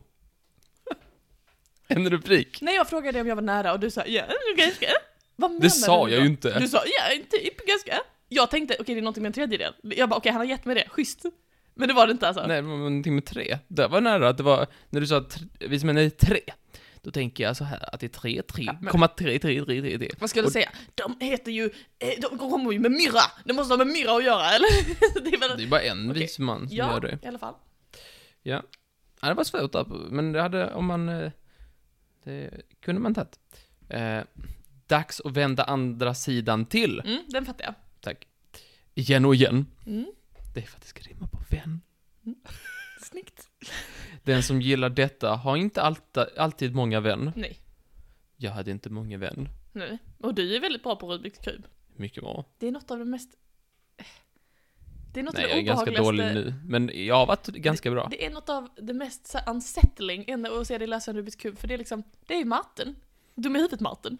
En 1.88 2.10
rubrik. 2.10 2.60
När 2.60 2.72
jag 2.72 2.88
frågade 2.88 3.12
dig 3.12 3.20
om 3.20 3.28
jag 3.28 3.36
var 3.36 3.42
nära 3.42 3.72
och 3.72 3.80
du 3.80 3.90
sa 3.90 4.06
ja, 4.06 4.24
ganska. 4.56 4.86
Vad 5.36 5.50
menar 5.50 5.62
Det 5.62 5.70
sa 5.70 6.06
du 6.06 6.12
jag 6.12 6.20
då? 6.20 6.24
ju 6.24 6.30
inte. 6.30 6.58
Du 6.58 6.68
sa 6.68 6.82
ja, 6.86 7.22
typ 7.30 7.66
ganska. 7.66 8.00
Jag 8.28 8.50
tänkte 8.50 8.76
okej 8.80 8.94
det 8.94 9.00
är 9.00 9.02
någonting 9.02 9.22
med 9.22 9.28
en 9.30 9.32
tredjedel. 9.32 9.74
Jag 9.82 10.08
bara 10.08 10.16
okej 10.16 10.32
han 10.32 10.40
har 10.40 10.46
gett 10.46 10.64
mig 10.64 10.74
det, 10.74 10.88
schysst. 10.88 11.24
Men 11.78 11.88
det 11.88 11.94
var 11.94 12.06
det 12.06 12.12
inte 12.12 12.28
alltså. 12.28 12.46
Nej, 12.46 12.62
det 12.62 12.68
var 12.68 12.76
någonting 12.76 13.14
med 13.14 13.24
tre. 13.24 13.58
Det 13.68 13.86
var 13.88 14.00
nära 14.00 14.28
att 14.28 14.36
det 14.36 14.42
var, 14.42 14.66
när 14.90 15.00
du 15.00 15.06
sa 15.06 15.16
att 15.16 15.38
vi 15.60 15.80
som 15.80 15.88
är 15.88 16.10
tre, 16.10 16.40
då 17.02 17.10
tänker 17.10 17.44
jag 17.44 17.56
så 17.56 17.64
här 17.64 17.94
att 17.94 18.00
det 18.00 18.06
är 18.06 18.08
tre, 18.08 18.42
tre, 18.42 18.64
Ja, 18.64 18.76
men- 18.80 18.90
komma 18.90 19.08
tre, 19.08 19.38
tre, 19.38 19.64
tre, 19.64 19.80
tre, 19.80 19.98
tre. 19.98 20.10
Vad 20.18 20.30
ska 20.30 20.42
du 20.42 20.50
säga? 20.50 20.70
De 20.94 21.16
heter 21.20 21.52
ju, 21.52 21.70
eh, 21.98 22.08
de 22.22 22.38
kommer 22.38 22.72
ju 22.72 22.78
med 22.78 22.90
myrra. 22.90 23.22
Det 23.44 23.52
måste 23.52 23.72
ha 23.72 23.78
med 23.78 23.86
myrra 23.86 24.16
att 24.16 24.24
göra 24.24 24.50
eller? 24.50 24.68
det 25.30 25.36
är 25.36 25.40
väl... 25.40 25.58
Det 25.58 25.64
är 25.64 25.68
bara 25.68 25.82
en 25.82 26.10
Okej. 26.10 26.22
vis 26.22 26.38
man 26.38 26.68
som 26.68 26.76
ja, 26.76 26.92
gör 26.92 27.00
det. 27.00 27.18
i 27.22 27.26
alla 27.26 27.38
fall. 27.38 27.54
Ja. 28.42 28.62
ja, 29.20 29.28
det 29.28 29.34
var 29.34 29.44
svårt 29.44 29.72
där, 29.72 29.84
men 30.10 30.32
det 30.32 30.42
hade, 30.42 30.74
om 30.74 30.86
man, 30.86 31.08
eh, 31.08 31.30
det 32.24 32.50
kunde 32.80 33.00
man 33.00 33.14
tagit. 33.14 33.38
Eh, 33.88 34.20
dags 34.86 35.20
att 35.20 35.32
vända 35.32 35.64
andra 35.64 36.14
sidan 36.14 36.66
till. 36.66 37.00
Mm, 37.00 37.22
den 37.26 37.46
fattar 37.46 37.64
jag. 37.64 37.74
Tack. 38.00 38.26
Igen 38.94 39.24
och 39.24 39.34
igen. 39.34 39.66
Mm, 39.86 40.06
Det 40.58 40.62
är 40.62 40.66
för 40.66 40.76
att 40.76 40.82
det 40.82 40.88
ska 40.88 41.00
rimma 41.00 41.26
på 41.26 41.38
vän. 41.50 41.80
snyggt. 43.02 43.48
Den 44.24 44.42
som 44.42 44.62
gillar 44.62 44.90
detta 44.90 45.34
har 45.34 45.56
inte 45.56 45.82
alltid, 45.82 46.22
alltid 46.36 46.74
många 46.74 47.00
vän. 47.00 47.32
Nej, 47.36 47.58
Jag 48.36 48.50
hade 48.50 48.70
inte 48.70 48.90
många 48.90 49.18
vän. 49.18 49.48
nej. 49.72 49.98
Och 50.18 50.34
du 50.34 50.56
är 50.56 50.60
väldigt 50.60 50.82
bra 50.82 50.96
på 50.96 51.12
Rubiks 51.12 51.38
kub. 51.38 51.66
Mycket 51.96 52.22
bra. 52.22 52.44
Det 52.58 52.68
är 52.68 52.72
något 52.72 52.90
av 52.90 52.98
det 52.98 53.04
mest... 53.04 53.28
Det 55.12 55.20
är 55.20 55.24
något 55.24 55.34
Nej, 55.34 55.44
av 55.44 55.50
jag 55.50 55.58
det 55.58 55.62
är 55.62 55.74
ganska 55.74 55.90
dålig 55.90 56.24
nu. 56.24 56.54
Men 56.64 56.90
jag 57.06 57.14
har 57.14 57.26
varit 57.26 57.46
ganska 57.46 57.90
bra. 57.90 58.08
Det 58.10 58.26
är 58.26 58.30
något 58.30 58.48
av 58.48 58.68
det 58.76 58.94
mest 58.94 59.26
så 59.26 59.38
unsettling 59.46 60.46
att 60.46 60.66
se 60.66 60.78
dig 60.78 60.86
lösa 60.86 61.10
en 61.10 61.16
Rubiks 61.16 61.36
kub, 61.36 61.58
för 61.58 61.68
det 61.68 61.74
är 61.74 61.78
liksom, 61.78 62.02
det 62.26 62.34
är 62.34 62.38
ju 62.38 62.44
matten. 62.44 62.96
Dum 63.34 63.56
i 63.56 63.58
huvudet 63.58 63.80
matten. 63.80 64.18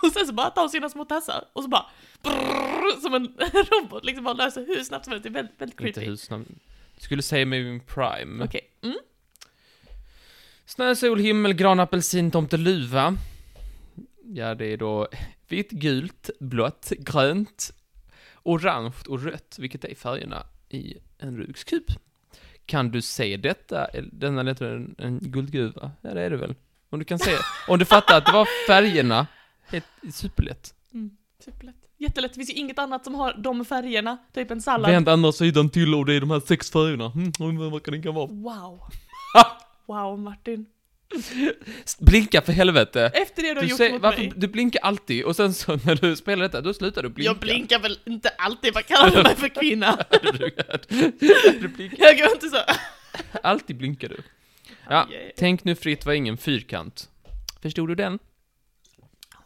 och 0.02 0.12
sen 0.12 0.26
så 0.26 0.32
bara 0.32 0.50
tar 0.50 0.62
hon 0.62 0.70
sina 0.70 0.88
små 0.88 1.04
tassar 1.04 1.44
och 1.52 1.62
så 1.62 1.68
bara 1.68 1.86
brrrr, 2.22 3.00
som 3.00 3.14
en 3.14 3.26
robot 3.82 4.04
liksom 4.04 4.24
bara 4.24 4.34
löser 4.34 4.66
hur 4.66 4.82
snabbt 4.84 5.04
som 5.04 5.12
helst. 5.12 5.22
Det 5.22 5.28
är 5.28 5.32
väldigt, 5.32 5.60
väldigt 5.60 5.80
Inte 5.80 5.92
creepy. 5.92 6.10
husnamn. 6.10 6.58
Skulle 6.98 7.22
säga 7.22 7.46
mig 7.46 7.64
min 7.64 7.80
prime. 7.80 8.44
Okej. 8.44 8.60
Mm. 8.82 8.96
Snö, 10.66 10.94
sol, 10.96 11.18
himmel, 11.18 11.52
gran, 11.52 11.80
apelsin, 11.80 12.30
tomteluva. 12.30 13.16
Ja, 14.24 14.54
det 14.54 14.66
är 14.72 14.76
då 14.76 15.08
vitt, 15.48 15.70
gult, 15.70 16.30
blått, 16.40 16.90
grönt, 16.98 17.72
orange 18.42 18.94
och 19.08 19.22
rött, 19.22 19.56
vilket 19.58 19.84
är 19.84 19.94
färgerna 19.94 20.46
i 20.68 20.94
en 21.18 21.36
Rubiks 21.36 21.64
kub. 21.64 21.84
Kan 22.66 22.90
du 22.90 23.02
se 23.02 23.36
detta? 23.36 23.86
Denna 24.12 24.42
letar 24.42 24.66
en, 24.66 24.94
en 24.98 25.18
guldgruva? 25.22 25.90
Ja, 26.02 26.14
det 26.14 26.22
är 26.22 26.30
det 26.30 26.36
väl. 26.36 26.54
Om 26.90 26.98
du 26.98 27.04
kan 27.04 27.18
se, 27.18 27.36
om 27.68 27.78
du 27.78 27.84
fattar 27.84 28.18
att 28.18 28.26
det 28.26 28.32
var 28.32 28.48
färgerna, 28.66 29.26
superlätt. 30.12 30.74
Superlätt. 31.44 31.76
Jättelätt, 31.98 32.32
det 32.32 32.36
finns 32.36 32.50
ju 32.50 32.54
inget 32.54 32.78
annat 32.78 33.04
som 33.04 33.14
har 33.14 33.34
de 33.38 33.64
färgerna, 33.64 34.18
typ 34.34 34.50
en 34.50 34.62
sallad. 34.62 34.90
Vänd 34.90 35.08
andra 35.08 35.32
sidan 35.32 35.70
till 35.70 35.94
och 35.94 36.06
det 36.06 36.14
är 36.14 36.20
de 36.20 36.30
här 36.30 36.40
sex 36.40 36.70
färgerna. 36.70 37.12
Mm, 37.40 37.70
vad 37.70 37.82
kan 37.82 37.94
det 37.94 38.02
kan 38.02 38.14
vara? 38.14 38.26
Wow. 38.26 38.80
wow 39.86 40.18
Martin. 40.18 40.66
Blinka 41.98 42.42
för 42.42 42.52
helvete! 42.52 43.10
Efter 43.14 43.42
det 43.42 43.48
du 43.48 43.54
har 43.54 43.62
Du, 43.62 43.68
gjort 43.68 43.76
ser, 43.78 43.92
mot 43.92 44.02
varför, 44.02 44.22
mig. 44.22 44.32
du 44.36 44.48
blinkar 44.48 44.80
alltid 44.82 45.24
och 45.24 45.36
sen 45.36 45.54
så 45.54 45.76
när 45.84 45.94
du 45.94 46.16
spelar 46.16 46.42
detta, 46.42 46.60
då 46.60 46.74
slutar 46.74 47.02
du 47.02 47.08
blinka. 47.08 47.30
Jag 47.30 47.38
blinkar 47.38 47.78
väl 47.78 47.98
inte 48.06 48.28
alltid, 48.28 48.74
vad 48.74 48.86
kallar 48.86 49.10
du 49.16 49.22
mig 49.22 49.36
för 49.36 49.48
kvinna? 49.48 49.98
du 51.60 51.68
blinkar. 51.68 51.98
jag 51.98 52.18
går 52.18 52.32
inte 52.34 52.48
så. 52.48 52.56
Alltid 53.42 53.76
blinkar 53.76 54.08
du. 54.08 54.16
Ja, 54.88 55.06
Yeah. 55.10 55.30
tänk 55.36 55.64
nu 55.64 55.74
fritt 55.74 56.06
var 56.06 56.12
ingen 56.12 56.36
fyrkant. 56.36 57.08
Förstod 57.62 57.88
du 57.88 57.94
den? 57.94 58.18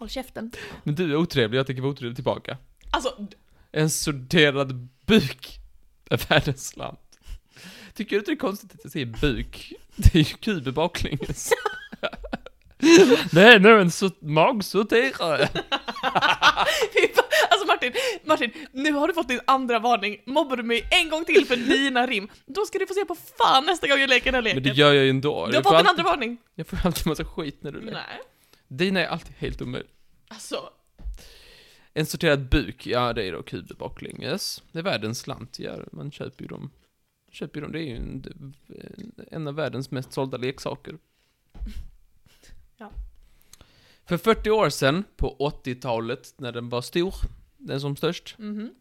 Håll 0.05 0.11
käften. 0.11 0.51
Men 0.83 0.95
du 0.95 1.13
är 1.13 1.17
otrevlig, 1.17 1.59
jag 1.59 1.67
tänker 1.67 1.83
vara 1.83 1.93
otrevlig 1.93 2.17
tillbaka. 2.17 2.57
Alltså, 2.91 3.27
En 3.73 3.91
sorterad 3.91 4.89
buk 5.07 5.59
är 6.11 6.29
världens 6.29 6.67
slant. 6.69 7.01
Tycker 7.95 8.11
du 8.11 8.17
inte 8.19 8.31
det 8.31 8.35
är 8.35 8.39
konstigt 8.39 8.75
att 8.75 8.81
jag 8.83 8.93
säger 8.93 9.07
buk? 9.07 9.73
Det 9.97 10.15
är 10.15 10.19
ju 10.19 10.25
kuber 10.25 10.73
baklänges. 10.73 11.51
Det 13.33 13.43
är 13.43 13.59
nu 13.59 13.81
en 13.81 13.89
so- 13.89 14.25
magsorterare. 14.25 15.49
fy 16.95 17.09
fan. 17.15 17.25
alltså 17.51 17.67
Martin, 17.67 17.93
Martin, 18.25 18.51
nu 18.73 18.93
har 18.93 19.09
du 19.09 19.15
fått 19.15 19.29
din 19.29 19.41
andra 19.47 19.79
varning. 19.79 20.17
Mobbar 20.27 20.57
du 20.57 20.63
mig 20.63 20.89
en 20.91 21.09
gång 21.11 21.25
till 21.25 21.47
för 21.47 21.57
dina 21.57 22.07
rim, 22.07 22.29
då 22.47 22.65
ska 22.67 22.79
du 22.79 22.87
få 22.87 22.95
se 22.95 23.05
på 23.05 23.15
fan 23.39 23.65
nästa 23.67 23.87
gång 23.87 23.99
jag 23.99 24.09
leker 24.11 24.25
den 24.33 24.35
här 24.35 24.43
leken. 24.43 24.63
Men 24.63 24.73
det 24.73 24.79
gör 24.79 24.93
jag 24.93 25.05
ju 25.05 25.11
ändå. 25.11 25.35
du 25.35 25.41
har 25.47 25.53
Jag 25.55 25.63
får, 25.63 25.71
fått 25.71 25.81
en 25.81 25.87
alltid, 25.87 25.89
andra 26.01 26.03
varning. 26.03 26.39
jag 26.55 26.67
får 26.67 26.79
alltid 26.85 27.07
massa 27.07 27.25
skit 27.25 27.59
när 27.63 27.73
du 27.73 27.81
leker. 27.81 27.93
Nej. 27.93 28.21
Dina 28.69 29.01
är 29.01 29.07
alltid 29.07 29.35
helt 29.39 29.63
omöjligt. 29.63 29.91
Alltså, 30.35 30.71
En 31.93 32.07
sorterad 32.07 32.49
buk, 32.49 32.87
ja 32.87 33.13
det 33.13 33.25
är 33.29 33.33
då 33.33 33.43
kuber 33.43 33.75
baklänges. 33.75 34.63
Det 34.73 34.79
är 34.79 34.83
världens 34.83 35.19
slant, 35.19 35.59
ja, 35.59 35.77
man 35.93 36.11
köper 36.13 36.43
ju 36.43 36.49
dem. 36.49 36.71
Köper 37.31 37.61
ju 37.61 37.63
dem, 37.63 37.73
det 37.73 37.79
är 37.79 37.83
ju 37.83 37.97
en, 37.97 38.55
en 39.31 39.49
av 39.49 39.55
världens 39.55 39.91
mest 39.91 40.13
sålda 40.13 40.37
leksaker. 40.37 40.99
Ja. 42.77 42.91
För 44.05 44.17
40 44.17 44.51
år 44.51 44.71
sedan, 44.71 45.05
på 45.17 45.37
80-talet, 45.65 46.35
när 46.37 46.53
den 46.53 46.69
var 46.69 46.83
stor, 46.83 47.15
den 47.57 47.81
som 47.81 47.97
störst, 47.97 48.39
mhm. 48.39 48.75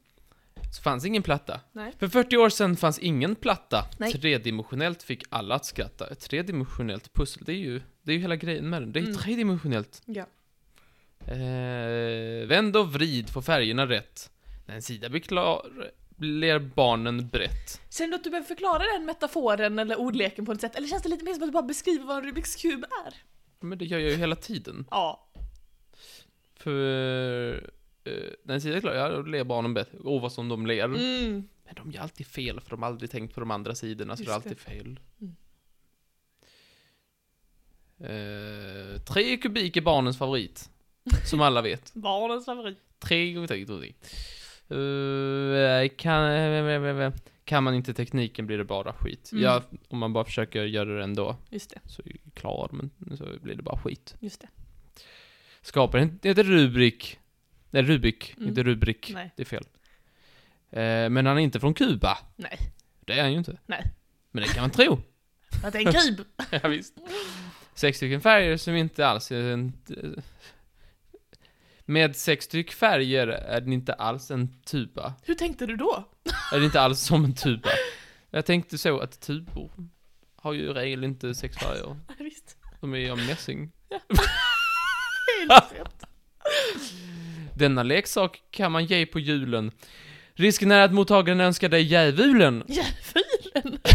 så 0.75 0.81
fanns 0.81 1.05
ingen 1.05 1.23
platta. 1.23 1.61
Nej. 1.71 1.93
För 1.99 2.07
40 2.07 2.37
år 2.37 2.49
sedan 2.49 2.75
fanns 2.75 2.99
ingen 2.99 3.35
platta. 3.35 3.85
Nej. 3.97 4.11
Tredimensionellt 4.11 5.03
fick 5.03 5.23
alla 5.29 5.55
att 5.55 5.65
skratta. 5.65 6.07
Ett 6.07 6.19
tredimensionellt 6.19 7.13
pussel, 7.13 7.43
det 7.45 7.51
är 7.51 7.57
ju, 7.57 7.81
det 8.01 8.11
är 8.11 8.15
ju 8.15 8.21
hela 8.21 8.35
grejen 8.35 8.69
med 8.69 8.81
den. 8.81 8.91
Det 8.91 8.99
är 8.99 9.01
ju 9.01 9.07
Mm. 9.09 9.19
tredimensionellt. 9.21 10.01
Ja. 10.05 10.25
Eh, 11.27 12.47
vänd 12.47 12.77
och 12.77 12.93
vrid, 12.93 13.29
få 13.29 13.41
färgerna 13.41 13.85
rätt. 13.85 14.31
När 14.65 14.75
en 14.75 14.81
sida 14.81 15.09
blir 15.09 15.21
klar, 15.21 15.91
blir 16.09 16.59
barnen 16.59 17.27
brett. 17.27 17.81
Känner 17.89 18.09
du 18.09 18.15
att 18.15 18.23
du 18.23 18.29
behöver 18.29 18.47
förklara 18.47 18.83
den 18.93 19.05
metaforen 19.05 19.79
eller 19.79 19.99
ordleken 19.99 20.45
på 20.45 20.51
ett 20.51 20.61
sätt? 20.61 20.75
Eller 20.75 20.87
känns 20.87 21.03
det 21.03 21.09
lite 21.09 21.23
mer 21.25 21.33
som 21.33 21.43
att 21.43 21.49
du 21.49 21.53
bara 21.53 21.63
beskriver 21.63 22.05
vad 22.05 22.17
en 22.17 22.23
Rubiks 22.23 22.55
kub 22.55 22.83
är? 23.05 23.13
Men 23.59 23.77
det 23.77 23.85
gör 23.85 23.99
jag 23.99 24.11
ju 24.11 24.17
hela 24.17 24.35
tiden. 24.35 24.85
Ja. 24.91 25.29
För 26.55 27.53
eh, 28.03 28.13
när 28.43 28.53
en 28.53 28.61
sida 28.61 28.77
är 28.77 28.81
klar, 28.81 28.93
ja, 28.93 29.09
då 29.09 29.21
ler 29.21 29.43
barnen 29.43 29.73
bättre. 29.73 29.97
Åh, 30.03 30.21
vad 30.21 30.31
som 30.31 30.49
de 30.49 30.67
ler. 30.67 30.85
Mm. 30.85 31.49
Men 31.65 31.75
de 31.75 31.91
gör 31.91 32.01
alltid 32.01 32.27
fel, 32.27 32.59
för 32.59 32.69
de 32.69 32.83
har 32.83 32.89
aldrig 32.89 33.11
tänkt 33.11 33.33
på 33.33 33.39
de 33.39 33.51
andra 33.51 33.75
sidorna, 33.75 34.17
så 34.17 34.23
det 34.23 34.31
är 34.31 34.33
Just 34.33 34.45
alltid 34.45 34.59
fel. 34.59 34.99
Mm. 35.21 35.35
Eh, 37.99 39.01
tre 39.01 39.37
kubik 39.37 39.77
är 39.77 39.81
barnens 39.81 40.17
favorit. 40.17 40.69
Som 41.25 41.41
alla 41.41 41.61
vet. 41.61 41.93
Barnens 41.93 42.45
favorit. 42.45 42.77
Tre 42.99 43.33
gånger 43.33 43.47
tre, 43.47 43.65
tre. 43.65 43.93
Uh, 44.77 45.89
kan, 45.97 47.13
kan 47.45 47.63
man 47.63 47.73
inte 47.75 47.93
tekniken 47.93 48.47
blir 48.47 48.57
det 48.57 48.63
bara 48.63 48.93
skit. 48.93 49.29
Mm. 49.31 49.43
Ja, 49.43 49.63
om 49.87 49.97
man 49.99 50.13
bara 50.13 50.25
försöker 50.25 50.63
göra 50.63 50.97
det 50.97 51.03
ändå, 51.03 51.37
Just 51.49 51.69
det, 51.69 51.79
så 51.85 52.03
klarar 52.33 52.69
men 52.71 53.17
så 53.17 53.25
blir 53.41 53.55
det 53.55 53.63
bara 53.63 53.77
skit. 53.77 54.15
just 54.19 54.41
det. 54.41 54.47
Skaparen 55.61 56.19
heter 56.23 56.43
Rubrik. 56.43 57.19
Nej, 57.69 57.83
Rubik, 57.83 58.33
Mm. 58.37 58.49
inte 58.49 58.63
Rubrik. 58.63 59.11
Nej. 59.13 59.31
Det 59.35 59.43
är 59.43 59.45
fel. 59.45 59.63
Eh, 60.71 61.09
men 61.09 61.25
han 61.25 61.37
är 61.37 61.41
inte 61.41 61.59
från 61.59 61.73
Kuba. 61.73 62.17
Nej. 62.35 62.57
Det 63.05 63.13
är 63.13 63.21
han 63.21 63.31
ju 63.31 63.37
inte. 63.37 63.57
Nej. 63.65 63.91
Men 64.31 64.43
det 64.43 64.49
kan 64.49 64.61
man 64.61 64.71
tro. 64.71 64.99
Att 65.63 65.73
det 65.73 65.79
är 65.79 65.87
en 65.87 65.93
kub! 66.15 66.25
ja, 66.63 66.69
visst. 66.69 66.93
Sex 67.75 67.97
stycken 67.97 68.21
färger 68.21 68.57
som 68.57 68.75
inte 68.75 69.07
alls 69.07 69.31
är 69.31 69.43
en... 69.43 69.73
Med 71.85 72.15
sex 72.15 72.45
stycken 72.45 72.75
färger 72.75 73.27
är 73.27 73.61
den 73.61 73.73
inte 73.73 73.93
alls 73.93 74.31
en 74.31 74.61
tuba. 74.61 75.13
Hur 75.23 75.35
tänkte 75.35 75.65
du 75.65 75.75
då? 75.75 76.03
Är 76.53 76.59
det 76.59 76.65
inte 76.65 76.81
alls 76.81 76.99
som 76.99 77.25
en 77.25 77.35
tuba. 77.35 77.69
Jag 78.29 78.45
tänkte 78.45 78.77
så 78.77 78.99
att 78.99 79.21
tubor 79.21 79.71
har 80.35 80.53
ju 80.53 80.61
i 80.61 80.73
regel 80.73 81.03
inte 81.03 81.35
sex 81.35 81.57
färger. 81.57 81.97
Visst. 82.19 82.57
De 82.81 82.95
är 82.95 83.11
av 83.11 83.17
mässing. 83.17 83.71
Helt 85.39 85.71
rätt. 85.71 86.03
Denna 87.57 87.83
leksak 87.83 88.41
kan 88.51 88.71
man 88.71 88.85
ge 88.85 89.05
på 89.05 89.19
julen. 89.19 89.71
Risken 90.33 90.71
är 90.71 90.81
att 90.81 90.93
mottagaren 90.93 91.41
önskar 91.41 91.69
dig 91.69 91.81
djävulen. 91.81 92.63
Djävulen! 92.67 93.79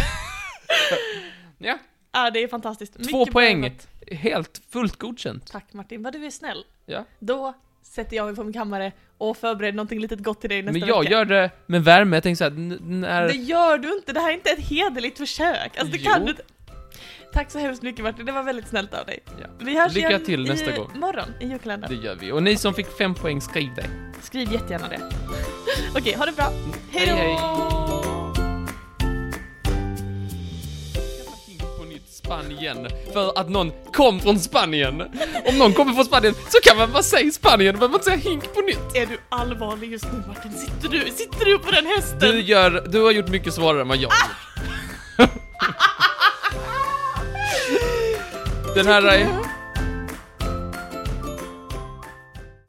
Ja, 2.12 2.30
det 2.30 2.42
är 2.42 2.48
fantastiskt. 2.48 2.92
Två 3.10 3.18
Mycket 3.18 3.32
poäng. 3.32 3.78
Helt 4.06 4.60
fullt 4.70 4.96
godkänt. 4.96 5.46
Tack 5.46 5.72
Martin, 5.72 6.02
vad 6.02 6.12
du 6.12 6.26
är 6.26 6.30
snäll. 6.30 6.64
Ja. 6.86 7.04
Då 7.18 7.54
sätter 7.82 8.16
jag 8.16 8.26
mig 8.26 8.34
på 8.36 8.44
min 8.44 8.52
kammare 8.52 8.92
och 9.18 9.36
förbereder 9.36 9.76
någonting 9.76 10.00
litet 10.00 10.18
gott 10.20 10.40
till 10.40 10.50
dig 10.50 10.62
nästa 10.62 10.78
Men 10.78 10.88
jag 10.88 11.00
vecka. 11.00 11.12
gör 11.12 11.24
det 11.24 11.50
med 11.66 11.84
värme, 11.84 12.16
jag 12.16 12.22
tänker 12.22 12.36
såhär, 12.36 12.50
när... 12.90 13.26
Det 13.28 13.32
gör 13.34 13.78
du 13.78 13.92
inte, 13.96 14.12
det 14.12 14.20
här 14.20 14.30
är 14.30 14.34
inte 14.34 14.50
ett 14.50 14.64
hederligt 14.68 15.18
försök. 15.18 15.78
Alltså 15.78 15.92
det 15.92 15.98
Jo. 16.02 16.12
kan 16.12 16.24
du 16.24 16.30
inte. 16.30 16.42
Tack 17.32 17.50
så 17.50 17.58
hemskt 17.58 17.82
mycket 17.82 18.04
Martin, 18.04 18.26
det 18.26 18.32
var 18.32 18.42
väldigt 18.42 18.68
snällt 18.68 18.94
av 18.94 19.06
dig. 19.06 19.18
Ja. 19.40 19.46
Vi 19.60 19.78
hörs 19.78 19.94
Lycka 19.94 20.08
igen 20.08 20.24
till 20.24 20.44
nästa 20.44 20.74
i 20.74 20.76
gång. 20.76 20.90
morgon 20.94 21.28
i 21.40 21.46
julkalendern. 21.46 21.90
Det 21.90 22.06
gör 22.06 22.14
vi. 22.14 22.32
Och 22.32 22.42
ni 22.42 22.56
som 22.56 22.74
fick 22.74 22.86
fem 22.98 23.14
poäng, 23.14 23.40
skriv 23.40 23.74
det. 23.76 23.86
Skriv 24.22 24.52
jättegärna 24.52 24.88
det. 24.88 25.00
Okej, 25.98 26.14
ha 26.14 26.26
det 26.26 26.32
bra. 26.32 26.52
Hej 26.90 27.06
då! 27.06 27.14
Hej, 27.14 27.36
Spanien 32.28 32.88
för 33.12 33.38
att 33.38 33.48
någon 33.48 33.72
kom 33.92 34.20
från 34.20 34.38
Spanien. 34.40 35.00
Om 35.48 35.58
någon 35.58 35.72
kommer 35.72 35.92
från 35.92 36.04
Spanien 36.04 36.34
så 36.34 36.58
kan 36.62 36.76
man 36.76 36.92
bara 36.92 37.02
säga 37.02 37.30
Spanien, 37.30 37.74
man 37.74 37.80
behöver 37.80 37.94
inte 37.94 38.04
säga 38.04 38.16
hink 38.16 38.54
på 38.54 38.60
nytt. 38.60 38.78
Är 38.94 39.06
du 39.06 39.18
allvarlig 39.28 39.92
just 39.92 40.04
nu 40.04 40.22
Martin? 40.28 40.52
Sitter 40.52 40.88
du, 40.88 41.10
sitter 41.10 41.44
du 41.44 41.58
på 41.58 41.70
den 41.70 41.86
hästen? 41.86 42.18
Du 42.18 42.40
gör, 42.40 42.88
du 42.88 43.00
har 43.00 43.10
gjort 43.10 43.28
mycket 43.28 43.54
svårare 43.54 43.80
än 43.80 43.88
vad 43.88 43.96
jag 43.96 44.02
gjort. 44.02 44.12
Den 48.74 48.86
här 48.86 49.02
är 49.02 49.26